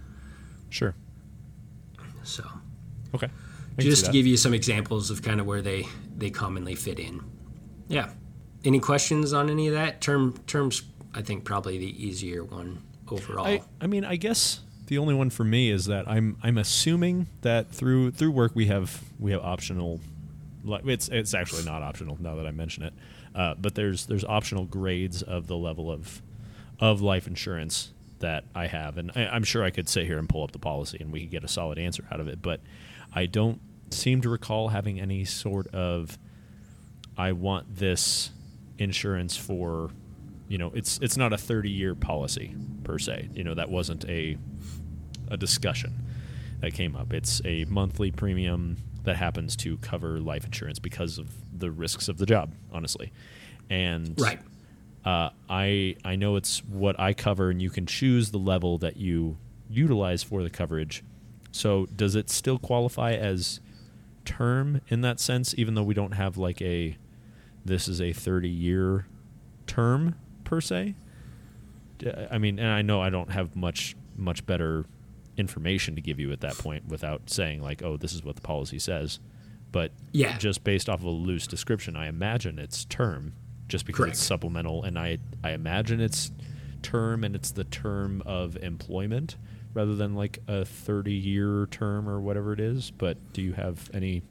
Sure. 0.68 0.94
so 2.22 2.44
Okay. 3.14 3.28
Just 3.79 4.07
to 4.07 4.12
give 4.12 4.27
you 4.27 4.37
some 4.37 4.55
examples 4.55 5.11
of 5.11 5.23
kind 5.23 5.41
of 5.41 5.47
where 5.47 5.62
they 5.62 5.87
they 6.17 6.31
commonly 6.31 6.75
fit 6.75 6.99
in. 6.99 7.23
Yeah. 7.88 8.11
Any 8.64 8.81
questions 8.81 9.33
on 9.33 9.51
any 9.51 9.69
of 9.69 9.75
that? 9.75 10.01
Term 10.01 10.35
terms 10.47 10.83
i 11.14 11.23
think 11.23 11.45
probably 11.45 11.79
the 11.79 12.07
easier 12.07 12.45
one 12.45 12.83
overall. 13.11 13.47
I, 13.47 13.62
I 13.81 13.87
mean, 13.87 14.05
I 14.05 14.17
guess 14.17 14.61
the 14.87 14.99
only 14.99 15.14
one 15.14 15.31
for 15.31 15.45
me 15.45 15.71
is 15.71 15.87
that 15.87 16.09
I'm 16.09 16.37
I'm 16.43 16.59
assuming 16.59 17.29
that 17.43 17.71
through 17.71 18.12
through 18.12 18.31
work 18.31 18.53
we 18.55 18.67
have 18.67 19.03
we 19.19 19.33
have 19.33 19.43
optional. 19.43 20.01
It's 20.67 21.09
it's 21.09 21.35
actually 21.35 21.64
not 21.64 21.83
optional 21.83 22.19
now 22.21 22.35
that 22.37 22.47
I 22.47 22.51
mention 22.51 22.83
it, 22.83 22.93
uh, 23.35 23.55
but 23.55 23.75
there's 23.75 24.07
there's 24.07 24.25
optional 24.25 24.64
grades 24.64 25.23
of 25.23 25.47
the 25.47 25.57
level 25.57 25.91
of 25.91 26.21
of 26.81 27.01
life 27.01 27.27
insurance 27.27 27.91
that 28.21 28.45
I 28.55 28.67
have, 28.67 28.99
and 28.99 29.12
I, 29.14 29.27
I'm 29.27 29.45
sure 29.45 29.62
I 29.62 29.71
could 29.71 29.88
sit 29.88 30.07
here 30.07 30.19
and 30.19 30.29
pull 30.29 30.43
up 30.43 30.53
the 30.53 30.59
policy 30.59 30.99
and 31.01 31.12
we 31.12 31.21
could 31.21 31.31
get 31.31 31.45
a 31.45 31.49
solid 31.49 31.79
answer 31.79 32.05
out 32.11 32.21
of 32.21 32.29
it, 32.29 32.43
but 32.43 32.61
I 33.12 33.27
don't 33.27 33.61
seem 33.90 34.21
to 34.23 34.29
recall 34.29 34.68
having 34.68 35.01
any 35.01 35.25
sort 35.25 35.66
of 35.68 36.18
I 37.16 37.33
want 37.33 37.77
this 37.77 38.31
insurance 38.79 39.37
for 39.37 39.90
you 40.49 40.57
know 40.57 40.71
it's 40.75 40.99
it's 41.03 41.16
not 41.16 41.33
a 41.33 41.38
30 41.38 41.71
year 41.71 41.94
policy 41.94 42.55
per 42.85 42.99
se. 42.99 43.29
You 43.35 43.44
know 43.44 43.55
that 43.55 43.71
wasn't 43.71 44.09
a 44.09 44.37
a 45.31 45.37
discussion 45.37 45.94
that 46.61 46.75
came 46.75 46.97
up. 46.97 47.12
It's 47.12 47.42
a 47.44 47.64
monthly 47.66 48.11
premium 48.11 48.79
that 49.05 49.16
happens 49.16 49.57
to 49.57 49.77
cover 49.79 50.21
life 50.21 50.44
insurance 50.44 50.79
because 50.79 51.18
of 51.18 51.31
the 51.59 51.71
risks 51.71 52.09
of 52.09 52.18
the 52.18 52.27
job 52.27 52.55
honestly. 52.73 53.12
And 53.71 54.18
right. 54.21 54.40
uh, 55.05 55.31
I 55.49 55.97
I 56.05 56.16
know 56.16 56.37
it's 56.37 56.64
what 56.64 56.99
I 56.99 57.12
cover, 57.12 57.51
and 57.51 57.61
you 57.61 57.71
can 57.71 57.87
choose 57.87 58.31
the 58.31 58.38
level 58.38 58.79
that 58.79 58.97
you 58.97 59.37
utilize 59.68 60.23
for 60.23 60.42
the 60.42 60.51
coverage. 60.51 61.03
So 61.53 61.87
does 61.87 62.15
it 62.15 62.31
still 62.31 62.59
qualify 62.59 63.13
as 63.13 63.61
term 64.25 64.81
in 64.89 65.01
that 65.01 65.19
sense, 65.21 65.55
even 65.57 65.75
though 65.75 65.83
we 65.83 65.95
don't 65.95 66.13
have 66.13 66.37
like 66.37 66.61
a 66.63 66.97
this 67.65 67.89
is 67.89 68.01
a 68.01 68.13
thirty 68.13 68.49
year 68.49 69.07
term 69.67 70.15
per 70.45 70.61
se? 70.61 70.95
I 72.31 72.39
mean, 72.39 72.59
and 72.59 72.69
I 72.69 72.83
know 72.83 73.01
I 73.01 73.11
don't 73.11 73.31
have 73.31 73.57
much 73.57 73.97
much 74.17 74.45
better 74.47 74.85
information 75.37 75.95
to 75.95 76.01
give 76.01 76.19
you 76.19 76.33
at 76.33 76.41
that 76.41 76.59
point 76.59 76.87
without 76.89 77.31
saying 77.31 77.63
like, 77.63 77.83
oh, 77.83 77.97
this 77.97 78.13
is 78.13 78.25
what 78.25 78.35
the 78.37 78.43
policy 78.43 78.79
says. 78.79 79.21
But 79.71 79.93
Yeah. 80.13 80.37
just 80.39 80.65
based 80.65 80.89
off 80.89 81.01
of 81.01 81.05
a 81.07 81.11
loose 81.11 81.47
description, 81.47 81.95
I 81.97 82.09
imagine 82.09 82.59
it's 82.59 82.85
term, 82.87 83.35
just 83.69 83.85
because 83.87 83.99
Correct. 83.99 84.15
it's 84.17 84.23
supplemental, 84.23 84.83
and 84.85 84.99
I 84.99 85.19
I 85.43 85.51
imagine 85.53 86.01
it's 86.01 86.33
term 86.83 87.25
and 87.25 87.35
it's 87.35 87.51
the 87.51 87.65
term 87.65 88.23
of 88.25 88.57
employment 88.59 89.37
rather 89.79 89.95
than 89.95 90.14
like 90.17 90.41
a 90.49 90.64
thirty 90.64 91.14
year 91.14 91.67
term 91.71 92.09
or 92.09 92.21
whatever 92.21 92.53
it 92.53 92.59
is. 92.59 92.91
But 92.91 93.17
do 93.33 93.41
you 93.41 93.53
have 93.53 93.88
any 93.95 94.23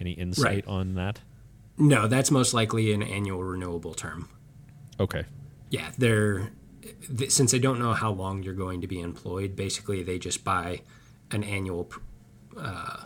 any 0.00 0.10
insight 0.12 0.44
Right. 0.44 0.66
on 0.66 0.94
that? 0.96 1.20
No, 1.78 2.08
that's 2.08 2.30
most 2.32 2.52
likely 2.54 2.92
an 2.92 3.00
annual 3.02 3.42
renewable 3.44 3.94
term. 3.94 4.28
Okay. 4.98 5.24
Yeah, 5.70 5.92
they're 5.96 6.50
th- 7.16 7.30
since 7.30 7.52
they 7.52 7.58
don't 7.60 7.78
know 7.78 7.92
how 7.92 8.10
long 8.10 8.42
you're 8.42 8.54
going 8.54 8.80
to 8.80 8.86
be 8.88 9.00
employed. 9.00 9.54
Basically, 9.54 10.02
they 10.02 10.18
just 10.18 10.42
buy 10.44 10.82
an 11.30 11.44
annual 11.44 11.90
uh, 12.56 13.04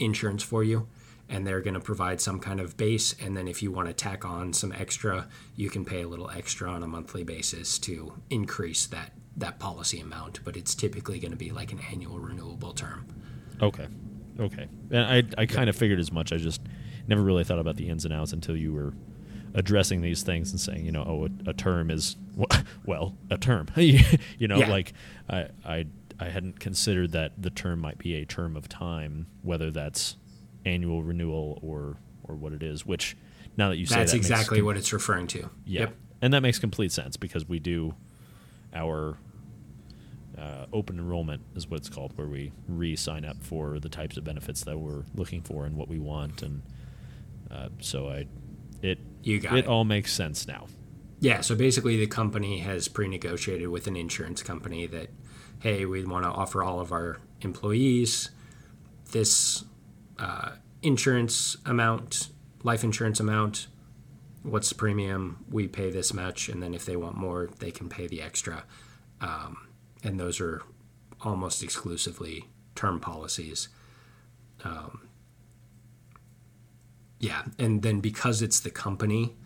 insurance 0.00 0.42
for 0.42 0.62
you, 0.64 0.88
and 1.28 1.46
they're 1.46 1.60
going 1.60 1.74
to 1.74 1.80
provide 1.80 2.20
some 2.20 2.38
kind 2.40 2.58
of 2.60 2.76
base. 2.76 3.14
And 3.24 3.36
then, 3.36 3.46
if 3.48 3.62
you 3.62 3.70
want 3.72 3.86
to 3.88 3.94
tack 3.94 4.24
on 4.24 4.52
some 4.52 4.72
extra, 4.72 5.28
you 5.56 5.70
can 5.70 5.84
pay 5.84 6.02
a 6.02 6.08
little 6.08 6.30
extra 6.30 6.68
on 6.68 6.82
a 6.82 6.88
monthly 6.88 7.22
basis 7.24 7.78
to 7.80 8.14
increase 8.30 8.86
that 8.86 9.12
that 9.36 9.58
policy 9.58 10.00
amount. 10.00 10.40
But 10.44 10.56
it's 10.56 10.74
typically 10.74 11.18
going 11.18 11.32
to 11.32 11.36
be 11.36 11.50
like 11.50 11.72
an 11.72 11.80
annual 11.90 12.18
renewable 12.18 12.72
term. 12.72 13.06
Okay. 13.60 13.86
Okay. 14.38 14.68
And 14.90 15.04
I 15.04 15.42
I 15.42 15.46
kind 15.46 15.68
of 15.68 15.76
figured 15.76 16.00
as 16.00 16.12
much. 16.12 16.32
I 16.32 16.36
just 16.36 16.60
never 17.06 17.22
really 17.22 17.44
thought 17.44 17.58
about 17.58 17.76
the 17.76 17.88
ins 17.88 18.04
and 18.04 18.14
outs 18.14 18.32
until 18.32 18.56
you 18.56 18.72
were 18.72 18.94
addressing 19.54 20.00
these 20.00 20.22
things 20.22 20.50
and 20.50 20.60
saying, 20.60 20.84
you 20.84 20.92
know, 20.92 21.04
oh, 21.06 21.28
a, 21.46 21.50
a 21.50 21.52
term 21.52 21.90
is 21.90 22.16
well, 22.86 23.16
a 23.30 23.38
term. 23.38 23.68
you 23.76 24.48
know, 24.48 24.58
yeah. 24.58 24.70
like 24.70 24.92
I 25.28 25.48
I 25.64 25.86
I 26.18 26.28
hadn't 26.28 26.60
considered 26.60 27.12
that 27.12 27.40
the 27.40 27.50
term 27.50 27.80
might 27.80 27.98
be 27.98 28.14
a 28.14 28.24
term 28.24 28.56
of 28.56 28.68
time, 28.68 29.26
whether 29.42 29.70
that's 29.70 30.16
annual 30.64 31.02
renewal 31.02 31.58
or 31.62 31.96
or 32.24 32.36
what 32.36 32.52
it 32.52 32.62
is. 32.62 32.86
Which 32.86 33.16
now 33.56 33.68
that 33.68 33.76
you 33.76 33.86
say 33.86 33.96
that's 33.96 34.12
that 34.12 34.18
exactly 34.18 34.62
what 34.62 34.76
it's 34.76 34.92
referring 34.92 35.26
to. 35.28 35.50
Yeah, 35.64 35.80
yep. 35.80 35.96
and 36.20 36.32
that 36.32 36.40
makes 36.40 36.58
complete 36.58 36.92
sense 36.92 37.16
because 37.16 37.48
we 37.48 37.58
do 37.58 37.94
our 38.74 39.18
uh, 40.38 40.66
open 40.72 40.98
enrollment 40.98 41.42
is 41.54 41.68
what 41.68 41.80
it's 41.80 41.88
called, 41.88 42.16
where 42.16 42.26
we 42.26 42.52
re-sign 42.66 43.24
up 43.24 43.42
for 43.42 43.78
the 43.78 43.88
types 43.88 44.16
of 44.16 44.24
benefits 44.24 44.64
that 44.64 44.78
we're 44.78 45.04
looking 45.14 45.42
for 45.42 45.66
and 45.66 45.76
what 45.76 45.88
we 45.88 45.98
want, 45.98 46.42
and 46.42 46.62
uh, 47.50 47.68
so 47.80 48.08
I, 48.08 48.26
it 48.82 48.98
you 49.22 49.40
got 49.40 49.54
it, 49.54 49.60
it 49.60 49.66
all 49.66 49.84
makes 49.84 50.12
sense 50.12 50.46
now. 50.46 50.66
Yeah, 51.20 51.40
so 51.40 51.54
basically, 51.54 51.96
the 51.96 52.08
company 52.08 52.58
has 52.58 52.88
pre-negotiated 52.88 53.68
with 53.68 53.86
an 53.86 53.94
insurance 53.94 54.42
company 54.42 54.86
that, 54.86 55.10
hey, 55.60 55.84
we 55.84 56.04
want 56.04 56.24
to 56.24 56.30
offer 56.30 56.64
all 56.64 56.80
of 56.80 56.90
our 56.90 57.18
employees 57.42 58.30
this 59.12 59.64
uh, 60.18 60.52
insurance 60.82 61.56
amount, 61.64 62.30
life 62.64 62.82
insurance 62.82 63.20
amount. 63.20 63.68
What's 64.42 64.68
the 64.68 64.74
premium? 64.74 65.44
We 65.50 65.68
pay 65.68 65.90
this 65.90 66.12
much, 66.12 66.48
and 66.48 66.62
then 66.62 66.74
if 66.74 66.84
they 66.84 66.96
want 66.96 67.16
more, 67.16 67.48
they 67.58 67.70
can 67.70 67.88
pay 67.88 68.06
the 68.06 68.20
extra. 68.20 68.64
Um, 69.20 69.68
and 70.02 70.18
those 70.18 70.40
are 70.40 70.62
almost 71.20 71.62
exclusively 71.62 72.48
term 72.74 73.00
policies. 73.00 73.68
Um, 74.64 75.08
yeah, 77.20 77.42
and 77.58 77.82
then 77.82 78.00
because 78.00 78.42
it's 78.42 78.58
the 78.58 78.70
company, 78.70 79.36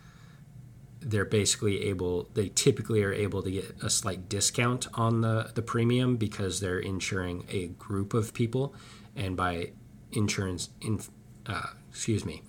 they're 1.01 1.27
basically 1.27 1.85
able. 1.85 2.31
They 2.33 2.49
typically 2.49 3.03
are 3.05 3.13
able 3.13 3.43
to 3.43 3.51
get 3.51 3.77
a 3.83 3.91
slight 3.91 4.29
discount 4.29 4.89
on 4.95 5.21
the 5.21 5.51
the 5.55 5.63
premium 5.63 6.17
because 6.17 6.61
they're 6.61 6.79
insuring 6.79 7.45
a 7.51 7.69
group 7.69 8.15
of 8.15 8.33
people, 8.33 8.75
and 9.15 9.37
by 9.37 9.73
insurance, 10.13 10.71
in, 10.81 11.01
uh, 11.47 11.67
excuse 11.91 12.25
me, 12.25 12.43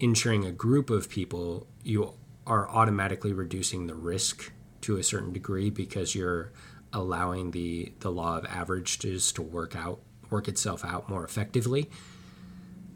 insuring 0.00 0.44
a 0.44 0.52
group 0.52 0.90
of 0.90 1.08
people, 1.08 1.66
you 1.82 2.14
are 2.46 2.68
automatically 2.68 3.32
reducing 3.32 3.86
the 3.86 3.94
risk 3.94 4.52
to 4.82 4.96
a 4.96 5.02
certain 5.02 5.32
degree 5.32 5.70
because 5.70 6.14
you're 6.14 6.52
allowing 6.92 7.50
the 7.50 7.92
the 8.00 8.10
law 8.10 8.38
of 8.38 8.44
averages 8.46 9.32
to 9.32 9.42
work 9.42 9.74
out 9.74 10.00
work 10.30 10.48
itself 10.48 10.84
out 10.84 11.08
more 11.08 11.24
effectively. 11.24 11.90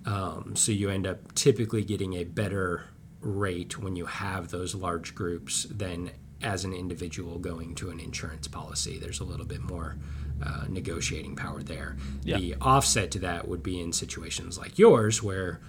Um, 0.06 0.54
so 0.56 0.72
you 0.72 0.88
end 0.88 1.06
up 1.06 1.34
typically 1.34 1.84
getting 1.84 2.14
a 2.14 2.24
better 2.24 2.84
rate 3.20 3.78
when 3.78 3.96
you 3.96 4.06
have 4.06 4.50
those 4.50 4.74
large 4.74 5.14
groups 5.14 5.64
than 5.64 6.10
as 6.42 6.64
an 6.64 6.72
individual 6.72 7.38
going 7.38 7.74
to 7.74 7.90
an 7.90 8.00
insurance 8.00 8.48
policy. 8.48 8.98
There's 8.98 9.20
a 9.20 9.24
little 9.24 9.44
bit 9.44 9.60
more 9.60 9.96
uh, 10.42 10.64
negotiating 10.68 11.36
power 11.36 11.62
there. 11.62 11.96
Yeah. 12.24 12.38
The 12.38 12.54
offset 12.62 13.10
to 13.12 13.18
that 13.20 13.46
would 13.46 13.62
be 13.62 13.80
in 13.80 13.92
situations 13.92 14.56
like 14.56 14.78
yours 14.78 15.22
where 15.22 15.60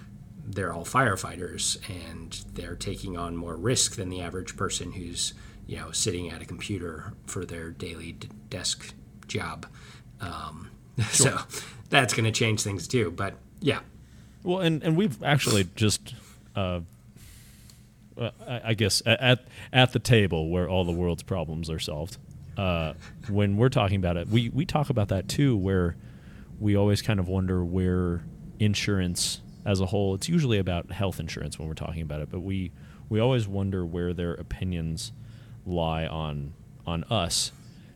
they're 0.44 0.72
all 0.72 0.84
firefighters 0.84 1.78
and 1.88 2.44
they're 2.54 2.76
taking 2.76 3.16
on 3.16 3.36
more 3.36 3.56
risk 3.56 3.96
than 3.96 4.08
the 4.08 4.20
average 4.20 4.56
person 4.56 4.92
who's 4.92 5.34
you 5.66 5.76
know 5.76 5.90
sitting 5.92 6.30
at 6.30 6.42
a 6.42 6.44
computer 6.44 7.12
for 7.26 7.44
their 7.44 7.70
daily 7.70 8.12
d- 8.12 8.28
desk 8.50 8.94
job. 9.28 9.66
Um, 10.20 10.70
sure. 10.98 11.06
So 11.06 11.38
that's 11.90 12.14
going 12.14 12.24
to 12.24 12.32
change 12.32 12.62
things 12.62 12.88
too. 12.88 13.10
But 13.10 13.34
yeah, 13.60 13.80
well, 14.42 14.60
and 14.60 14.82
and 14.82 14.96
we've 14.96 15.22
actually 15.22 15.68
just, 15.76 16.14
uh, 16.56 16.80
I 18.46 18.74
guess 18.74 19.02
at 19.06 19.44
at 19.72 19.92
the 19.92 19.98
table 19.98 20.50
where 20.50 20.68
all 20.68 20.84
the 20.84 20.92
world's 20.92 21.22
problems 21.22 21.70
are 21.70 21.78
solved. 21.78 22.18
Uh, 22.56 22.92
when 23.28 23.56
we're 23.56 23.70
talking 23.70 23.96
about 23.96 24.16
it, 24.16 24.28
we 24.28 24.48
we 24.50 24.66
talk 24.66 24.90
about 24.90 25.08
that 25.08 25.28
too, 25.28 25.56
where 25.56 25.96
we 26.58 26.76
always 26.76 27.02
kind 27.02 27.20
of 27.20 27.28
wonder 27.28 27.64
where 27.64 28.22
insurance 28.58 29.40
as 29.64 29.80
a 29.80 29.86
whole. 29.86 30.14
It's 30.14 30.28
usually 30.28 30.58
about 30.58 30.90
health 30.90 31.20
insurance 31.20 31.58
when 31.58 31.68
we're 31.68 31.74
talking 31.74 32.02
about 32.02 32.20
it, 32.20 32.30
but 32.30 32.40
we 32.40 32.72
we 33.08 33.20
always 33.20 33.46
wonder 33.46 33.84
where 33.84 34.14
their 34.14 34.34
opinions 34.34 35.12
lie 35.66 36.06
on 36.06 36.54
on 36.86 37.04
us 37.04 37.52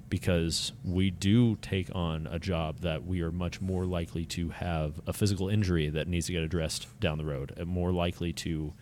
because 0.09 0.73
we 0.85 1.11
do 1.11 1.57
take 1.57 1.89
on 1.95 2.29
a 2.31 2.39
job 2.39 2.79
that 2.81 3.05
we 3.05 3.21
are 3.21 3.33
much 3.33 3.61
more 3.61 3.85
likely 3.85 4.25
to 4.25 4.51
have 4.51 5.01
a 5.07 5.13
physical 5.13 5.49
injury 5.49 5.89
that 5.89 6.07
needs 6.07 6.27
to 6.27 6.33
get 6.33 6.43
addressed 6.43 6.87
down 7.01 7.19
the 7.19 7.25
road, 7.25 7.53
and 7.57 7.67
more 7.67 7.93
likely 7.93 8.33
to 8.33 8.73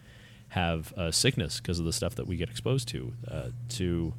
have 0.48 0.92
a 0.96 1.12
sickness 1.12 1.60
because 1.60 1.78
of 1.78 1.84
the 1.84 1.92
stuff 1.92 2.14
that 2.14 2.26
we 2.26 2.36
get 2.36 2.50
exposed 2.50 2.88
to. 2.88 3.12
Uh, 3.28 3.48
to 3.68 4.12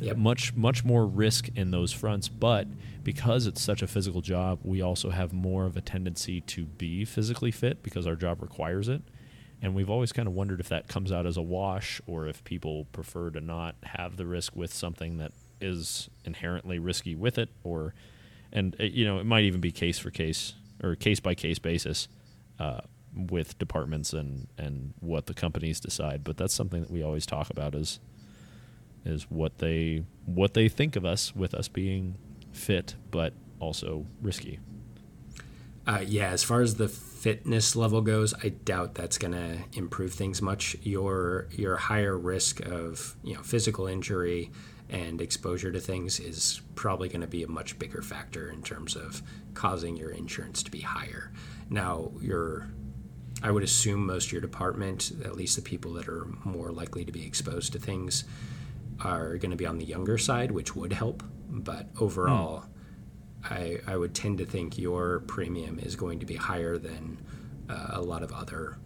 yep. 0.00 0.16
much 0.16 0.54
much 0.54 0.84
more 0.84 1.06
risk 1.06 1.48
in 1.54 1.70
those 1.70 1.92
fronts, 1.92 2.28
but 2.28 2.66
because 3.04 3.46
it's 3.46 3.62
such 3.62 3.82
a 3.82 3.86
physical 3.86 4.20
job, 4.20 4.60
we 4.62 4.82
also 4.82 5.10
have 5.10 5.32
more 5.32 5.64
of 5.64 5.76
a 5.76 5.80
tendency 5.80 6.40
to 6.42 6.64
be 6.64 7.04
physically 7.04 7.50
fit 7.50 7.82
because 7.82 8.06
our 8.06 8.16
job 8.16 8.42
requires 8.42 8.88
it. 8.88 9.02
And 9.60 9.74
we've 9.74 9.90
always 9.90 10.12
kind 10.12 10.28
of 10.28 10.34
wondered 10.34 10.60
if 10.60 10.68
that 10.68 10.86
comes 10.88 11.10
out 11.10 11.26
as 11.26 11.36
a 11.36 11.42
wash 11.42 12.00
or 12.06 12.28
if 12.28 12.44
people 12.44 12.84
prefer 12.92 13.30
to 13.30 13.40
not 13.40 13.74
have 13.82 14.16
the 14.16 14.26
risk 14.26 14.54
with 14.54 14.72
something 14.72 15.18
that 15.18 15.32
is 15.60 16.08
inherently 16.24 16.78
risky 16.78 17.16
with 17.16 17.38
it, 17.38 17.48
or 17.64 17.94
and 18.52 18.76
uh, 18.80 18.84
you 18.84 19.04
know 19.04 19.18
it 19.18 19.24
might 19.24 19.44
even 19.44 19.60
be 19.60 19.72
case 19.72 19.98
for 19.98 20.10
case 20.10 20.54
or 20.82 20.94
case 20.94 21.18
by 21.18 21.34
case 21.34 21.58
basis 21.58 22.08
uh, 22.60 22.80
with 23.16 23.58
departments 23.58 24.12
and 24.12 24.46
and 24.56 24.94
what 25.00 25.26
the 25.26 25.34
companies 25.34 25.80
decide. 25.80 26.22
But 26.22 26.36
that's 26.36 26.54
something 26.54 26.82
that 26.82 26.90
we 26.90 27.02
always 27.02 27.26
talk 27.26 27.50
about 27.50 27.74
is 27.74 27.98
is 29.04 29.24
what 29.30 29.58
they 29.58 30.04
what 30.26 30.54
they 30.54 30.68
think 30.68 30.96
of 30.96 31.04
us 31.04 31.34
with 31.34 31.54
us 31.54 31.68
being 31.68 32.16
fit 32.52 32.94
but 33.10 33.32
also 33.60 34.06
risky. 34.20 34.58
Uh, 35.86 36.04
yeah, 36.06 36.28
as 36.28 36.44
far 36.44 36.60
as 36.60 36.74
the 36.74 36.88
fitness 36.88 37.74
level 37.74 38.02
goes, 38.02 38.34
I 38.44 38.50
doubt 38.50 38.94
that's 38.94 39.16
going 39.16 39.32
to 39.32 39.58
improve 39.72 40.12
things 40.12 40.42
much. 40.42 40.76
Your 40.82 41.48
your 41.50 41.76
higher 41.76 42.16
risk 42.16 42.60
of 42.60 43.16
you 43.24 43.34
know 43.34 43.42
physical 43.42 43.86
injury 43.86 44.50
and 44.90 45.20
exposure 45.20 45.72
to 45.72 45.80
things 45.80 46.18
is 46.20 46.60
probably 46.74 47.08
going 47.08 47.20
to 47.20 47.26
be 47.26 47.42
a 47.42 47.48
much 47.48 47.78
bigger 47.78 48.02
factor 48.02 48.50
in 48.50 48.62
terms 48.62 48.96
of 48.96 49.22
causing 49.54 49.96
your 49.96 50.10
insurance 50.10 50.62
to 50.62 50.70
be 50.70 50.80
higher. 50.80 51.30
Now, 51.70 52.12
your 52.20 52.68
I 53.42 53.50
would 53.50 53.62
assume 53.62 54.06
most 54.06 54.26
of 54.26 54.32
your 54.32 54.40
department, 54.40 55.12
at 55.24 55.36
least 55.36 55.56
the 55.56 55.62
people 55.62 55.92
that 55.94 56.08
are 56.08 56.26
more 56.44 56.70
likely 56.70 57.04
to 57.04 57.12
be 57.12 57.24
exposed 57.24 57.72
to 57.72 57.78
things, 57.78 58.24
are 59.00 59.36
going 59.38 59.50
to 59.50 59.56
be 59.56 59.66
on 59.66 59.78
the 59.78 59.84
younger 59.84 60.18
side, 60.18 60.50
which 60.50 60.74
would 60.74 60.92
help. 60.92 61.22
But 61.48 61.88
overall, 62.00 62.60
mm. 62.60 63.50
I, 63.50 63.92
I 63.92 63.96
would 63.96 64.14
tend 64.14 64.38
to 64.38 64.46
think 64.46 64.78
your 64.78 65.20
premium 65.20 65.78
is 65.78 65.96
going 65.96 66.20
to 66.20 66.26
be 66.26 66.36
higher 66.36 66.76
than 66.78 67.20
uh, 67.68 67.88
a 67.90 68.02
lot 68.02 68.22
of 68.22 68.32
other 68.32 68.78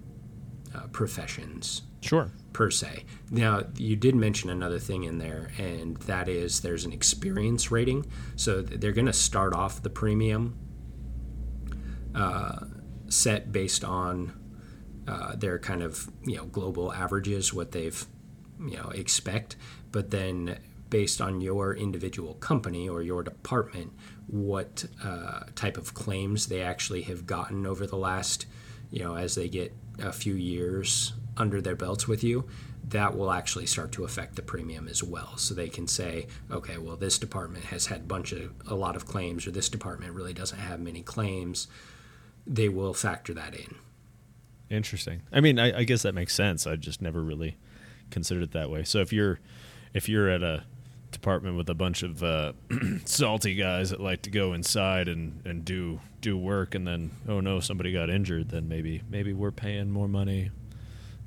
uh, 0.74 0.86
professions. 0.88 1.82
Sure 2.00 2.30
per 2.52 2.70
se. 2.70 3.04
Now, 3.30 3.62
you 3.76 3.96
did 3.96 4.14
mention 4.14 4.50
another 4.50 4.78
thing 4.78 5.04
in 5.04 5.18
there, 5.18 5.50
and 5.58 5.96
that 5.98 6.28
is 6.28 6.60
there's 6.60 6.84
an 6.84 6.92
experience 6.92 7.70
rating. 7.70 8.06
So 8.36 8.62
they're 8.62 8.92
going 8.92 9.06
to 9.06 9.12
start 9.12 9.54
off 9.54 9.82
the 9.82 9.90
premium 9.90 10.58
uh, 12.14 12.66
set 13.08 13.52
based 13.52 13.84
on 13.84 14.32
uh, 15.08 15.34
their 15.36 15.58
kind 15.58 15.82
of 15.82 16.10
you 16.24 16.36
know 16.36 16.44
global 16.46 16.92
averages, 16.92 17.52
what 17.52 17.72
they've 17.72 18.04
you 18.60 18.76
know 18.76 18.90
expect, 18.90 19.56
but 19.92 20.10
then 20.10 20.58
based 20.90 21.20
on 21.20 21.40
your 21.40 21.74
individual 21.74 22.34
company 22.34 22.88
or 22.88 23.02
your 23.02 23.22
department, 23.22 23.92
what 24.26 24.84
uh, 25.02 25.40
type 25.54 25.76
of 25.76 25.94
claims 25.94 26.46
they 26.46 26.60
actually 26.60 27.02
have 27.02 27.26
gotten 27.26 27.66
over 27.66 27.86
the 27.86 27.96
last 27.96 28.46
you 28.90 29.02
know 29.02 29.14
as 29.16 29.34
they 29.34 29.48
get 29.48 29.72
a 30.00 30.12
few 30.12 30.34
years 30.34 31.12
under 31.36 31.60
their 31.60 31.76
belts 31.76 32.06
with 32.06 32.22
you, 32.22 32.46
that 32.88 33.16
will 33.16 33.30
actually 33.30 33.66
start 33.66 33.92
to 33.92 34.04
affect 34.04 34.36
the 34.36 34.42
premium 34.42 34.86
as 34.86 35.02
well. 35.02 35.36
So 35.36 35.54
they 35.54 35.68
can 35.68 35.86
say, 35.86 36.26
okay, 36.50 36.76
well, 36.78 36.96
this 36.96 37.18
department 37.18 37.64
has 37.66 37.86
had 37.86 38.00
a 38.00 38.04
bunch 38.04 38.32
of 38.32 38.52
a 38.66 38.74
lot 38.74 38.96
of 38.96 39.06
claims, 39.06 39.46
or 39.46 39.50
this 39.50 39.68
department 39.68 40.12
really 40.12 40.34
doesn't 40.34 40.58
have 40.58 40.80
many 40.80 41.02
claims. 41.02 41.68
They 42.46 42.68
will 42.68 42.92
factor 42.92 43.32
that 43.34 43.54
in. 43.54 43.76
Interesting. 44.68 45.22
I 45.32 45.40
mean, 45.40 45.58
I, 45.58 45.80
I 45.80 45.84
guess 45.84 46.02
that 46.02 46.14
makes 46.14 46.34
sense. 46.34 46.66
I 46.66 46.76
just 46.76 47.00
never 47.00 47.22
really 47.22 47.56
considered 48.10 48.42
it 48.42 48.52
that 48.52 48.70
way. 48.70 48.84
So 48.84 48.98
if 49.00 49.12
you're 49.12 49.38
if 49.94 50.08
you're 50.08 50.28
at 50.28 50.42
a 50.42 50.64
department 51.10 51.56
with 51.56 51.68
a 51.68 51.74
bunch 51.74 52.02
of 52.02 52.22
uh, 52.22 52.52
salty 53.04 53.54
guys 53.54 53.90
that 53.90 54.00
like 54.00 54.22
to 54.22 54.30
go 54.30 54.52
inside 54.54 55.08
and, 55.08 55.40
and 55.44 55.64
do 55.64 56.00
do 56.20 56.36
work, 56.38 56.74
and 56.74 56.86
then 56.86 57.10
oh 57.28 57.40
no, 57.40 57.60
somebody 57.60 57.92
got 57.92 58.08
injured, 58.10 58.48
then 58.50 58.68
maybe 58.68 59.02
maybe 59.10 59.32
we're 59.32 59.50
paying 59.50 59.90
more 59.90 60.08
money 60.08 60.50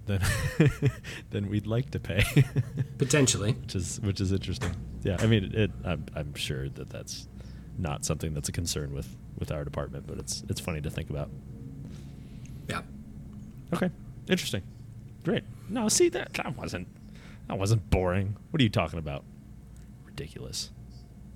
than 0.06 0.22
than 1.32 1.50
we'd 1.50 1.68
like 1.68 1.92
to 1.92 2.00
pay, 2.00 2.24
Potentially. 2.98 3.54
which 3.54 3.76
is 3.76 4.00
which 4.02 4.22
is 4.22 4.32
interesting. 4.32 4.76
Yeah, 5.04 5.18
I 5.20 5.28
mean, 5.28 5.52
it. 5.54 5.72
I'm, 5.84 6.06
I'm 6.16 6.34
sure 6.36 6.70
that 6.70 6.90
that's 6.90 7.28
not 7.78 8.06
something 8.06 8.34
that's 8.34 8.50
a 8.50 8.52
concern 8.52 8.94
with 8.94 9.16
with 9.38 9.52
our 9.52 9.64
department, 9.64 10.08
but 10.08 10.18
it's 10.18 10.44
it's 10.50 10.60
funny 10.60 10.82
to 10.82 10.90
think 10.90 11.10
about. 11.10 11.30
Yeah. 12.70 12.82
Okay, 13.74 13.90
interesting, 14.30 14.62
great. 15.24 15.44
No, 15.70 15.90
see 15.90 16.10
that 16.10 16.34
that 16.34 16.56
wasn't 16.58 16.88
that 17.48 17.58
wasn't 17.58 17.90
boring. 17.90 18.38
What 18.52 18.60
are 18.60 18.64
you 18.64 18.70
talking 18.70 19.00
about? 19.00 19.24
Ridiculous. 20.06 20.72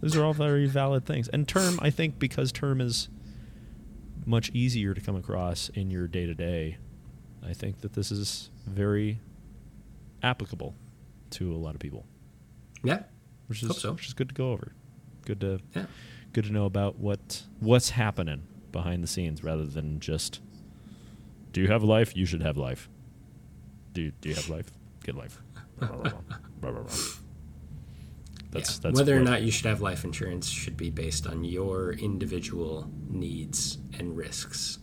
Those 0.02 0.16
are 0.16 0.24
all 0.24 0.34
very 0.34 0.66
valid 0.66 1.06
things. 1.06 1.28
And 1.28 1.48
term, 1.48 1.78
I 1.82 1.90
think, 1.90 2.20
because 2.20 2.52
term 2.52 2.80
is 2.82 3.10
much 4.26 4.50
easier 4.54 4.94
to 4.94 5.02
come 5.02 5.16
across 5.16 5.70
in 5.70 5.92
your 5.92 6.08
day 6.08 6.26
to 6.26 6.34
day, 6.34 6.78
I 7.46 7.54
think 7.54 7.82
that 7.82 7.94
this 7.94 8.12
is 8.12 8.50
very 8.66 9.20
applicable 10.24 10.76
to 11.32 11.54
a 11.54 11.58
lot 11.58 11.74
of 11.76 11.80
people, 11.82 12.06
Yeah. 12.84 13.04
which 13.48 13.64
is 13.64 13.78
so. 13.78 13.94
which 13.94 14.08
is 14.08 14.14
good 14.14 14.30
to 14.30 14.36
go 14.36 14.52
over. 14.52 14.74
Good 15.26 15.42
to 15.42 15.60
Yeah. 15.76 15.86
good 16.34 16.46
to 16.46 16.52
know 16.52 16.66
about 16.66 16.98
what 17.00 17.44
what's 17.60 17.92
happening 17.92 18.44
behind 18.72 19.04
the 19.04 19.08
scenes 19.08 19.44
rather 19.44 19.66
than 19.66 20.00
just 20.00 20.42
do 21.54 21.62
you 21.62 21.68
have 21.68 21.84
life 21.84 22.16
you 22.16 22.26
should 22.26 22.42
have 22.44 22.56
life 22.58 22.88
do 23.94 24.12
do 24.22 24.30
you 24.30 24.36
have 24.36 24.48
life 24.50 24.72
get 25.04 25.16
life 25.16 25.42
that's 25.80 27.18
Yeah. 28.52 28.80
that's 28.82 28.82
Whether 28.98 29.16
or 29.16 29.20
not 29.22 29.44
you 29.44 29.52
should 29.52 29.66
have 29.66 29.82
life 29.82 30.04
insurance 30.04 30.48
should 30.48 30.78
be 30.78 30.90
based 30.90 31.28
on 31.28 31.44
your 31.44 31.94
individual 31.94 32.92
needs 33.10 33.78
and 33.98 34.18
risks, 34.18 34.80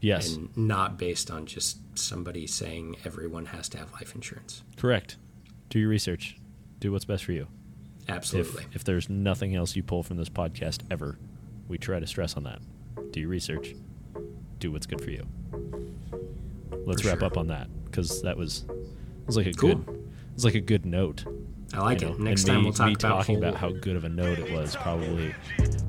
yes. 0.00 0.34
And 0.34 0.54
not 0.56 0.98
based 0.98 1.30
on 1.30 1.46
just 1.46 1.78
somebody 1.98 2.46
saying 2.46 2.96
everyone 3.04 3.46
has 3.46 3.68
to 3.70 3.78
have 3.78 3.92
life 3.92 4.14
insurance. 4.14 4.62
correct. 4.76 5.16
Do 5.68 5.78
your 5.78 5.88
research. 5.88 6.36
Do 6.80 6.90
what's 6.92 7.04
best 7.04 7.24
for 7.24 7.32
you. 7.32 7.46
Absolutely. 8.08 8.64
if 8.70 8.76
if 8.76 8.84
there's 8.84 9.08
nothing 9.08 9.54
else 9.54 9.76
you 9.76 9.82
pull 9.82 10.02
from 10.02 10.16
this 10.16 10.28
podcast 10.28 10.80
ever 10.90 11.18
we 11.68 11.78
try 11.78 12.00
to 12.00 12.06
stress 12.06 12.36
on 12.36 12.42
that. 12.44 12.60
Do 13.12 13.20
your 13.20 13.28
research. 13.28 13.74
Do 14.58 14.72
what's 14.72 14.86
good 14.86 15.00
for 15.00 15.10
you. 15.10 15.24
Let's 16.84 17.02
For 17.02 17.08
wrap 17.08 17.18
sure. 17.20 17.26
up 17.26 17.36
on 17.36 17.46
that 17.48 17.68
because 17.84 18.22
that 18.22 18.36
was 18.36 18.64
was 19.26 19.36
like 19.36 19.46
a 19.46 19.52
Cool. 19.52 19.76
good 19.76 19.88
it 19.88 20.34
was 20.34 20.44
like 20.44 20.54
a 20.54 20.60
good 20.60 20.86
note 20.86 21.24
I 21.72 21.80
like 21.82 22.00
you 22.00 22.08
it. 22.08 22.18
know, 22.18 22.24
Next 22.24 22.42
and 22.42 22.48
time 22.48 22.58
me, 22.58 22.64
we'll 22.64 22.72
talk 22.72 22.86
me 22.88 22.92
about 22.94 23.08
talking 23.18 23.36
whole, 23.36 23.44
about 23.44 23.60
how 23.60 23.70
good 23.70 23.94
of 23.94 24.04
a 24.04 24.08
note 24.08 24.38
it 24.40 24.50
was 24.52 24.74
probably 24.76 25.32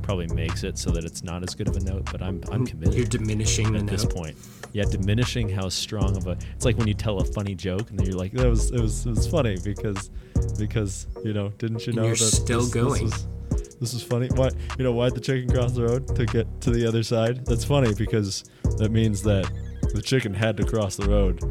probably 0.04 0.28
makes 0.28 0.64
it 0.64 0.78
so 0.78 0.92
that 0.92 1.04
it's 1.06 1.24
not 1.24 1.42
as 1.42 1.56
good 1.56 1.68
of 1.68 1.76
a 1.76 1.80
note. 1.80 2.08
But 2.12 2.22
I'm 2.22 2.40
I'm 2.52 2.66
committed 2.68 2.94
Mm, 2.94 2.98
You're 2.98 3.08
diminishing 3.08 3.74
the 3.74 3.80
at 3.80 3.88
this 3.88 4.04
note. 4.04 4.14
point. 4.16 4.38
Yeah, 4.74 4.84
diminishing 4.84 5.50
how 5.50 5.70
strong 5.70 6.16
of 6.18 6.28
a. 6.28 6.38
It's 6.56 6.66
like 6.66 6.78
when 6.78 6.88
you 6.88 6.94
tell 6.94 7.18
a 7.20 7.26
funny 7.26 7.56
joke 7.56 7.90
and 7.90 7.98
then 7.98 8.06
you're 8.06 8.16
like, 8.16 8.32
that 8.34 8.48
was 8.48 8.70
it 8.72 8.80
was 8.80 9.08
it 9.08 9.10
was 9.10 9.28
funny 9.28 9.58
because 9.64 10.12
because 10.60 11.08
you 11.24 11.34
know 11.34 11.50
didn't 11.58 11.86
you 11.88 11.94
know 11.94 12.04
you're 12.04 12.12
that 12.16 12.26
still 12.26 12.62
this, 12.62 12.70
going. 12.74 13.06
This 13.06 13.26
was, 13.50 13.70
this 13.80 13.94
is 13.96 14.04
funny. 14.04 14.28
Why 14.36 14.50
you 14.78 14.84
know 14.84 14.92
why'd 14.92 15.16
the 15.16 15.20
chicken 15.20 15.50
cross 15.50 15.72
the 15.72 15.84
road 15.86 16.16
to 16.16 16.28
get 16.28 16.62
to 16.62 16.70
the 16.70 16.86
other 16.88 17.02
side? 17.02 17.44
That's 17.48 17.66
funny 17.66 17.94
because 17.96 18.44
that 18.78 18.92
means 18.92 19.24
that 19.24 19.50
the 19.94 20.02
chicken 20.02 20.34
had 20.34 20.58
to 20.58 20.66
cross 20.66 20.96
the 20.96 21.08
road 21.08 21.42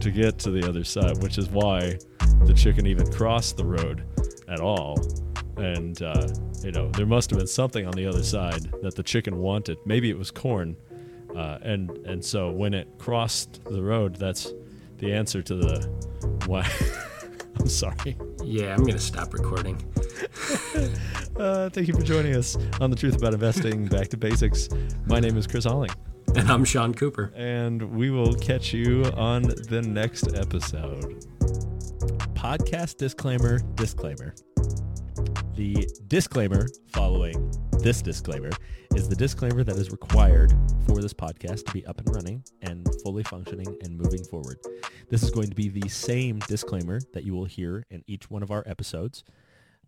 to 0.00 0.10
get 0.10 0.38
to 0.40 0.50
the 0.50 0.68
other 0.68 0.84
side, 0.84 1.22
which 1.22 1.38
is 1.38 1.48
why 1.48 1.98
the 2.44 2.54
chicken 2.54 2.86
even 2.86 3.10
crossed 3.12 3.56
the 3.56 3.64
road 3.64 4.04
at 4.48 4.60
all. 4.60 4.98
And 5.56 6.00
uh, 6.02 6.28
you 6.62 6.72
know 6.72 6.90
there 6.90 7.06
must 7.06 7.30
have 7.30 7.38
been 7.38 7.46
something 7.46 7.86
on 7.86 7.92
the 7.92 8.06
other 8.06 8.22
side 8.22 8.72
that 8.82 8.94
the 8.96 9.02
chicken 9.02 9.38
wanted. 9.38 9.78
Maybe 9.86 10.10
it 10.10 10.18
was 10.18 10.30
corn, 10.30 10.76
uh, 11.36 11.58
and 11.62 11.90
and 12.06 12.24
so 12.24 12.50
when 12.50 12.74
it 12.74 12.88
crossed 12.98 13.62
the 13.64 13.82
road, 13.82 14.16
that's 14.16 14.52
the 14.98 15.12
answer 15.12 15.42
to 15.42 15.54
the 15.54 15.88
why. 16.46 16.68
I'm 17.60 17.68
sorry. 17.68 18.16
Yeah, 18.42 18.74
I'm 18.74 18.84
gonna 18.84 18.98
stop 18.98 19.32
recording. 19.32 19.82
Uh, 21.36 21.68
thank 21.68 21.88
you 21.88 21.94
for 21.94 22.02
joining 22.02 22.36
us 22.36 22.56
on 22.80 22.90
the 22.90 22.96
Truth 22.96 23.16
About 23.16 23.34
Investing 23.34 23.86
Back 23.86 24.06
to 24.10 24.16
Basics. 24.16 24.68
My 25.06 25.18
name 25.18 25.36
is 25.36 25.48
Chris 25.48 25.64
Holling, 25.64 25.90
And 26.36 26.50
I'm 26.50 26.64
Sean 26.64 26.92
Cooper. 26.94 27.32
and 27.36 27.80
we 27.94 28.10
will 28.10 28.34
catch 28.34 28.72
you 28.72 29.04
on 29.16 29.42
the 29.42 29.82
next 29.82 30.36
episode. 30.36 31.24
Podcast 32.34 32.96
disclaimer 32.96 33.60
disclaimer. 33.76 34.34
The 35.54 35.88
disclaimer 36.08 36.66
following 36.92 37.52
this 37.78 38.02
disclaimer 38.02 38.50
is 38.96 39.08
the 39.08 39.14
disclaimer 39.14 39.62
that 39.62 39.76
is 39.76 39.90
required 39.92 40.52
for 40.86 41.00
this 41.00 41.14
podcast 41.14 41.66
to 41.66 41.72
be 41.72 41.86
up 41.86 41.98
and 41.98 42.14
running 42.14 42.42
and 42.62 42.86
fully 43.04 43.22
functioning 43.22 43.76
and 43.82 43.96
moving 43.96 44.24
forward. 44.24 44.58
This 45.10 45.22
is 45.22 45.30
going 45.30 45.48
to 45.50 45.54
be 45.54 45.68
the 45.68 45.88
same 45.88 46.40
disclaimer 46.40 47.00
that 47.12 47.24
you 47.24 47.34
will 47.34 47.44
hear 47.44 47.84
in 47.90 48.02
each 48.06 48.28
one 48.30 48.42
of 48.42 48.50
our 48.50 48.64
episodes. 48.66 49.22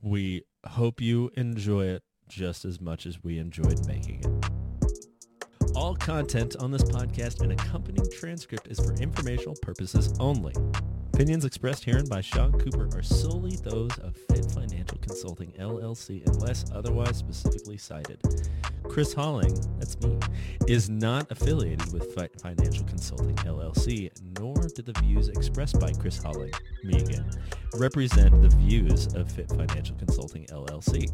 We 0.00 0.44
hope 0.64 1.00
you 1.00 1.30
enjoy 1.36 1.86
it 1.86 2.02
just 2.28 2.64
as 2.64 2.80
much 2.80 3.04
as 3.06 3.24
we 3.24 3.38
enjoyed 3.38 3.84
making 3.86 4.20
it. 4.20 4.55
All 5.76 5.94
content 5.94 6.56
on 6.56 6.70
this 6.70 6.84
podcast 6.84 7.42
and 7.42 7.52
accompanying 7.52 8.08
transcript 8.10 8.68
is 8.68 8.80
for 8.80 8.94
informational 8.94 9.54
purposes 9.60 10.14
only. 10.18 10.54
Opinions 11.12 11.44
expressed 11.44 11.84
herein 11.84 12.06
by 12.06 12.22
Sean 12.22 12.58
Cooper 12.58 12.88
are 12.96 13.02
solely 13.02 13.56
those 13.56 13.90
of 13.98 14.16
Fit 14.16 14.50
Financial 14.52 14.96
Consulting 14.96 15.52
LLC 15.60 16.26
unless 16.28 16.64
otherwise 16.74 17.18
specifically 17.18 17.76
cited. 17.76 18.18
Chris 18.88 19.12
Holling, 19.12 19.54
that's 19.78 20.00
me, 20.00 20.18
is 20.66 20.88
not 20.88 21.30
affiliated 21.30 21.92
with 21.92 22.14
Fit 22.14 22.40
Financial 22.40 22.84
Consulting 22.86 23.36
LLC, 23.36 24.10
nor 24.38 24.54
do 24.54 24.80
the 24.80 24.98
views 25.02 25.28
expressed 25.28 25.78
by 25.78 25.92
Chris 25.92 26.16
Holling, 26.22 26.52
me 26.84 27.00
again, 27.00 27.30
represent 27.74 28.40
the 28.40 28.48
views 28.48 29.12
of 29.14 29.30
Fit 29.30 29.50
Financial 29.50 29.94
Consulting 29.96 30.46
LLC. 30.46 31.10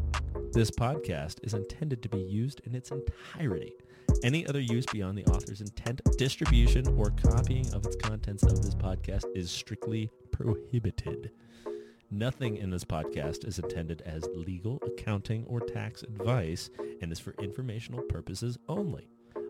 This 0.53 0.71
podcast 0.71 1.43
is 1.43 1.53
intended 1.53 2.01
to 2.03 2.07
be 2.07 2.19
used 2.19 2.61
in 2.65 2.75
its 2.75 2.91
entirety. 2.91 3.73
Any 4.23 4.47
other 4.47 4.59
use 4.59 4.85
beyond 4.91 5.17
the 5.17 5.25
author's 5.25 5.61
intent, 5.61 6.01
distribution, 6.17 6.87
or 6.97 7.11
copying 7.11 7.73
of 7.73 7.85
its 7.85 7.95
contents 7.97 8.43
of 8.43 8.61
this 8.61 8.75
podcast 8.75 9.25
is 9.35 9.51
strictly 9.51 10.09
prohibited. 10.31 11.31
Nothing 12.09 12.57
in 12.57 12.69
this 12.69 12.83
podcast 12.83 13.47
is 13.47 13.59
intended 13.59 14.01
as 14.05 14.27
legal, 14.35 14.79
accounting, 14.85 15.45
or 15.45 15.59
tax 15.59 16.03
advice 16.03 16.69
and 17.01 17.11
is 17.11 17.19
for 17.19 17.33
informational 17.41 18.01
purposes 18.03 18.57
only. 18.69 19.09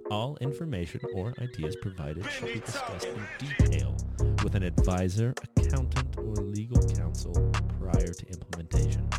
All 0.10 0.38
information 0.42 1.02
or 1.13 1.34
ideas 1.42 1.76
provided 1.82 2.26
should 2.32 2.54
be 2.54 2.60
discussed 2.60 3.08
in 3.08 3.28
detail 3.38 3.98
with 4.44 4.56
an 4.56 4.63
advisor, 4.63 5.34
accountant, 5.58 6.18
or 6.18 6.36
legal 6.36 6.82
counsel 6.88 7.34
prior 7.80 8.13
to 8.13 8.26
implementation. 8.28 9.10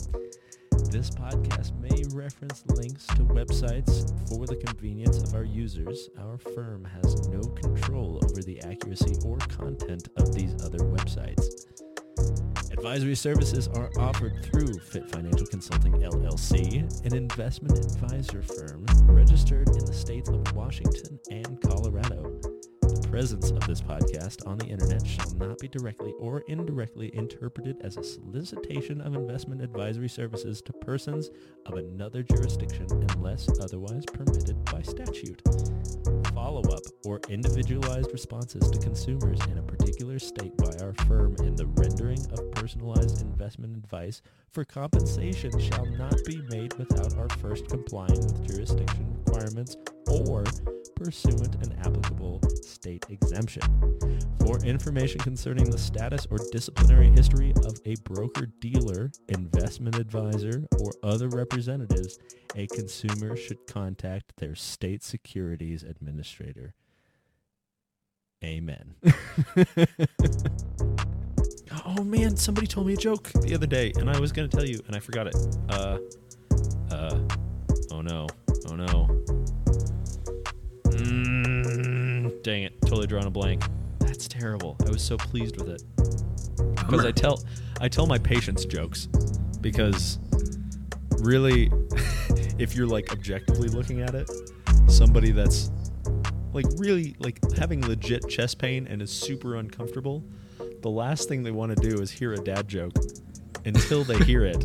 This 0.94 1.10
podcast 1.10 1.76
may 1.80 2.04
reference 2.16 2.62
links 2.68 3.04
to 3.08 3.24
websites 3.24 4.16
for 4.28 4.46
the 4.46 4.54
convenience 4.54 5.24
of 5.24 5.34
our 5.34 5.42
users. 5.42 6.08
Our 6.20 6.38
firm 6.38 6.84
has 6.84 7.26
no 7.26 7.40
control 7.40 8.20
over 8.22 8.40
the 8.42 8.60
accuracy 8.60 9.16
or 9.24 9.38
content 9.38 10.06
of 10.16 10.32
these 10.32 10.54
other 10.62 10.78
websites. 10.78 11.66
Advisory 12.70 13.16
services 13.16 13.66
are 13.66 13.90
offered 13.98 14.44
through 14.44 14.78
Fit 14.78 15.10
Financial 15.10 15.48
Consulting 15.48 15.94
LLC, 15.94 17.04
an 17.04 17.12
investment 17.16 17.76
advisor 17.76 18.40
firm 18.44 18.86
registered 19.06 19.68
in 19.70 19.84
the 19.86 19.92
states 19.92 20.28
of 20.28 20.54
Washington 20.54 21.18
and 21.28 21.60
Colorado. 21.60 22.40
Presence 23.14 23.52
of 23.52 23.64
this 23.68 23.80
podcast 23.80 24.44
on 24.44 24.58
the 24.58 24.66
internet 24.66 25.06
shall 25.06 25.30
not 25.36 25.60
be 25.60 25.68
directly 25.68 26.12
or 26.18 26.40
indirectly 26.48 27.14
interpreted 27.14 27.76
as 27.82 27.96
a 27.96 28.02
solicitation 28.02 29.00
of 29.00 29.14
investment 29.14 29.62
advisory 29.62 30.08
services 30.08 30.60
to 30.62 30.72
persons 30.72 31.30
of 31.66 31.74
another 31.74 32.24
jurisdiction 32.24 32.88
unless 32.90 33.48
otherwise 33.60 34.04
permitted 34.04 34.64
by 34.64 34.82
statute. 34.82 35.40
Follow-up 36.34 36.82
or 37.04 37.20
individualized 37.28 38.10
responses 38.10 38.68
to 38.68 38.80
consumers 38.80 39.38
in 39.48 39.58
a 39.58 39.62
particular 39.62 40.18
state 40.18 40.56
by 40.56 40.72
our 40.84 40.92
firm 41.06 41.36
in 41.44 41.54
the 41.54 41.66
rendering 41.66 42.26
of 42.32 42.50
personalized 42.50 43.22
investment 43.22 43.76
advice 43.76 44.22
for 44.50 44.64
compensation 44.64 45.56
shall 45.60 45.86
not 45.86 46.16
be 46.26 46.42
made 46.50 46.74
without 46.78 47.16
our 47.16 47.28
first 47.38 47.68
complying 47.68 48.18
with 48.18 48.48
jurisdiction 48.48 49.16
requirements 49.24 49.76
or 50.08 50.44
pursuant 50.94 51.54
an 51.64 51.72
applicable 51.80 52.40
state 52.62 53.04
exemption. 53.08 53.62
For 54.40 54.58
information 54.64 55.20
concerning 55.20 55.70
the 55.70 55.78
status 55.78 56.26
or 56.30 56.38
disciplinary 56.52 57.10
history 57.10 57.52
of 57.64 57.78
a 57.84 57.94
broker 58.04 58.46
dealer, 58.60 59.10
investment 59.28 59.98
advisor, 59.98 60.64
or 60.80 60.92
other 61.02 61.28
representatives, 61.28 62.18
a 62.56 62.66
consumer 62.68 63.36
should 63.36 63.66
contact 63.66 64.36
their 64.36 64.54
state 64.54 65.02
securities 65.02 65.82
administrator. 65.82 66.74
Amen. 68.44 68.94
oh 71.86 72.04
man, 72.04 72.36
somebody 72.36 72.66
told 72.66 72.86
me 72.86 72.92
a 72.92 72.96
joke 72.96 73.30
the 73.40 73.54
other 73.54 73.66
day, 73.66 73.92
and 73.96 74.10
I 74.10 74.18
was 74.20 74.32
gonna 74.32 74.48
tell 74.48 74.66
you, 74.66 74.80
and 74.86 74.94
I 74.94 75.00
forgot 75.00 75.26
it. 75.28 75.36
Uh, 75.70 75.98
uh, 76.90 77.18
oh 77.90 78.02
no, 78.02 78.26
oh 78.68 78.76
no. 78.76 79.08
Dang 82.44 82.64
it, 82.64 82.78
totally 82.82 83.06
drawn 83.06 83.26
a 83.26 83.30
blank. 83.30 83.64
That's 84.00 84.28
terrible. 84.28 84.76
I 84.86 84.90
was 84.90 85.02
so 85.02 85.16
pleased 85.16 85.56
with 85.56 85.70
it 85.70 85.82
because 86.76 87.02
I 87.02 87.10
tell 87.10 87.42
I 87.80 87.88
tell 87.88 88.06
my 88.06 88.18
patients 88.18 88.66
jokes 88.66 89.08
because 89.62 90.18
really, 91.20 91.72
if 92.58 92.76
you're 92.76 92.86
like 92.86 93.10
objectively 93.12 93.68
looking 93.68 94.02
at 94.02 94.14
it, 94.14 94.30
somebody 94.88 95.30
that's 95.30 95.70
like 96.52 96.66
really 96.76 97.16
like 97.18 97.40
having 97.56 97.80
legit 97.88 98.28
chest 98.28 98.58
pain 98.58 98.86
and 98.88 99.00
is 99.00 99.10
super 99.10 99.56
uncomfortable, 99.56 100.22
the 100.82 100.90
last 100.90 101.30
thing 101.30 101.44
they 101.44 101.50
want 101.50 101.74
to 101.74 101.88
do 101.88 102.02
is 102.02 102.10
hear 102.10 102.34
a 102.34 102.38
dad 102.38 102.68
joke 102.68 102.92
until 103.64 104.04
they 104.04 104.18
hear 104.18 104.44
it, 104.44 104.62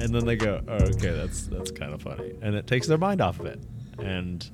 and 0.00 0.14
then 0.14 0.24
they 0.24 0.36
go, 0.36 0.62
oh, 0.66 0.76
"Okay, 0.76 1.10
that's 1.10 1.42
that's 1.42 1.70
kind 1.70 1.92
of 1.92 2.00
funny," 2.00 2.32
and 2.40 2.54
it 2.54 2.66
takes 2.66 2.86
their 2.86 2.96
mind 2.96 3.20
off 3.20 3.38
of 3.38 3.44
it. 3.44 3.60
And 3.98 4.50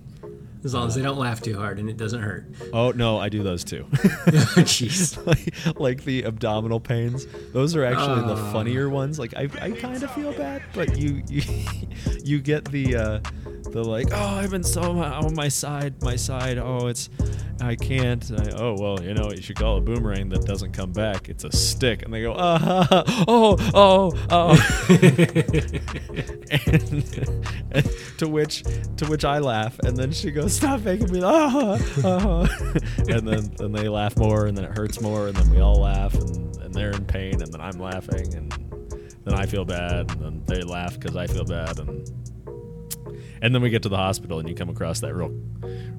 As 0.65 0.75
long 0.75 0.89
as 0.89 0.95
they 0.97 1.03
don't 1.03 1.19
laugh 1.19 1.41
too 1.41 1.57
hard 1.57 1.79
and 1.79 1.89
it 1.89 1.97
doesn't 1.97 2.21
hurt. 2.23 2.47
oh 2.73 2.91
no, 2.91 3.19
I 3.19 3.29
do 3.29 3.43
those 3.43 3.63
too. 3.65 3.85
Jeez. 3.93 5.17
like, 5.27 5.79
like 5.79 6.05
the 6.05 6.25
abdominal 6.25 6.81
pains. 6.81 7.27
Those 7.53 7.77
are 7.77 7.85
actually 7.85 8.23
the 8.27 8.35
Ah. 8.41 8.53
funnier 8.53 8.89
ones. 8.89 9.19
Like 9.19 9.35
I, 9.37 9.49
I 9.61 9.71
kind 9.71 10.03
of 10.03 10.11
feel 10.13 10.33
bad, 10.33 10.63
but 10.75 10.99
you 10.99 11.23
you 11.29 11.43
you 12.25 12.41
get 12.41 12.65
the 12.67 12.97
uh, 12.97 13.21
the 13.71 13.83
like 13.85 14.09
oh 14.13 14.17
I've 14.17 14.51
been 14.51 14.65
so 14.65 14.83
on 15.01 15.35
my 15.35 15.49
side 15.49 16.03
my 16.03 16.17
side 16.17 16.59
oh 16.59 16.87
it's 16.89 17.09
I 17.61 17.75
can't 17.75 18.25
I, 18.31 18.53
oh 18.57 18.77
well 18.79 19.03
you 19.03 19.15
know 19.15 19.31
you 19.35 19.43
should 19.43 19.57
call 19.57 19.77
a 19.79 19.81
boomerang 19.81 20.29
that 20.31 20.45
doesn't 20.47 20.73
come 20.73 20.93
back 20.93 21.29
it's 21.29 21.43
a 21.45 21.51
stick 21.53 22.03
and 22.03 22.15
they 22.15 22.23
go 22.23 22.35
ah 22.37 23.05
oh 23.27 23.57
oh 23.75 24.13
oh 24.31 24.57
and, 26.63 27.05
and 27.73 27.91
to 28.19 28.29
which 28.29 28.63
to 28.97 29.07
which 29.07 29.25
I 29.25 29.39
laugh 29.39 29.79
and 29.81 29.97
then 29.97 30.13
she 30.13 30.31
goes 30.31 30.48
stop 30.57 30.83
making 30.83 31.13
me 31.13 31.21
ah, 31.23 31.79
ah. 32.05 32.49
and 33.09 33.29
then 33.29 33.51
then 33.57 33.73
they 33.73 33.89
laugh 33.89 34.17
more 34.17 34.47
and 34.47 34.57
then 34.57 34.65
it 34.65 34.77
hurts 34.77 35.01
more 35.01 35.29
and 35.29 35.37
then 35.37 35.51
we 35.51 35.61
all 35.61 35.81
laugh 35.81 36.15
and, 36.15 36.57
and 36.57 36.75
they're 36.75 36.91
in 36.91 37.05
pain 37.05 37.41
and 37.43 37.53
then 37.53 37.61
I'm 37.61 37.79
laughing 37.79 38.35
and 38.35 38.53
then 39.25 39.35
I 39.35 39.47
feel 39.47 39.65
bad 39.65 40.11
and 40.13 40.21
then 40.21 40.43
they 40.47 40.63
laugh 40.63 40.99
because 40.99 41.17
I 41.17 41.27
feel 41.27 41.45
bad 41.45 41.79
and 41.79 42.11
and 43.41 43.55
then 43.55 43.63
we 43.63 43.71
get 43.71 43.83
to 43.83 43.89
the 43.89 43.97
hospital 43.97 44.39
and 44.39 44.49
you 44.49 44.55
come 44.55 44.69
across 44.69 45.01
that 45.01 45.15
real 45.15 45.31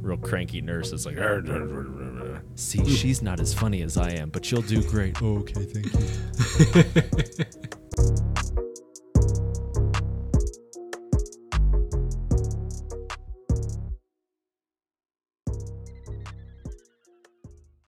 real 0.02 0.18
cranky 0.18 0.62
nurse 0.62 0.91
that's 0.91 1.06
like 1.06 1.18
"Arr, 1.18 1.43
arr, 1.47 1.52
arr, 1.52 1.88
arr, 1.88 2.34
arr." 2.34 2.43
see 2.56 2.84
she's 2.89 3.22
not 3.22 3.39
as 3.39 3.54
funny 3.54 3.82
as 3.82 3.97
I 3.97 4.12
am 4.12 4.30
but 4.30 4.43
she'll 4.45 4.62
do 4.62 4.82
great 4.84 5.22
oh, 5.22 5.39
okay 5.39 5.66
thank 5.66 5.86
you 5.93 7.45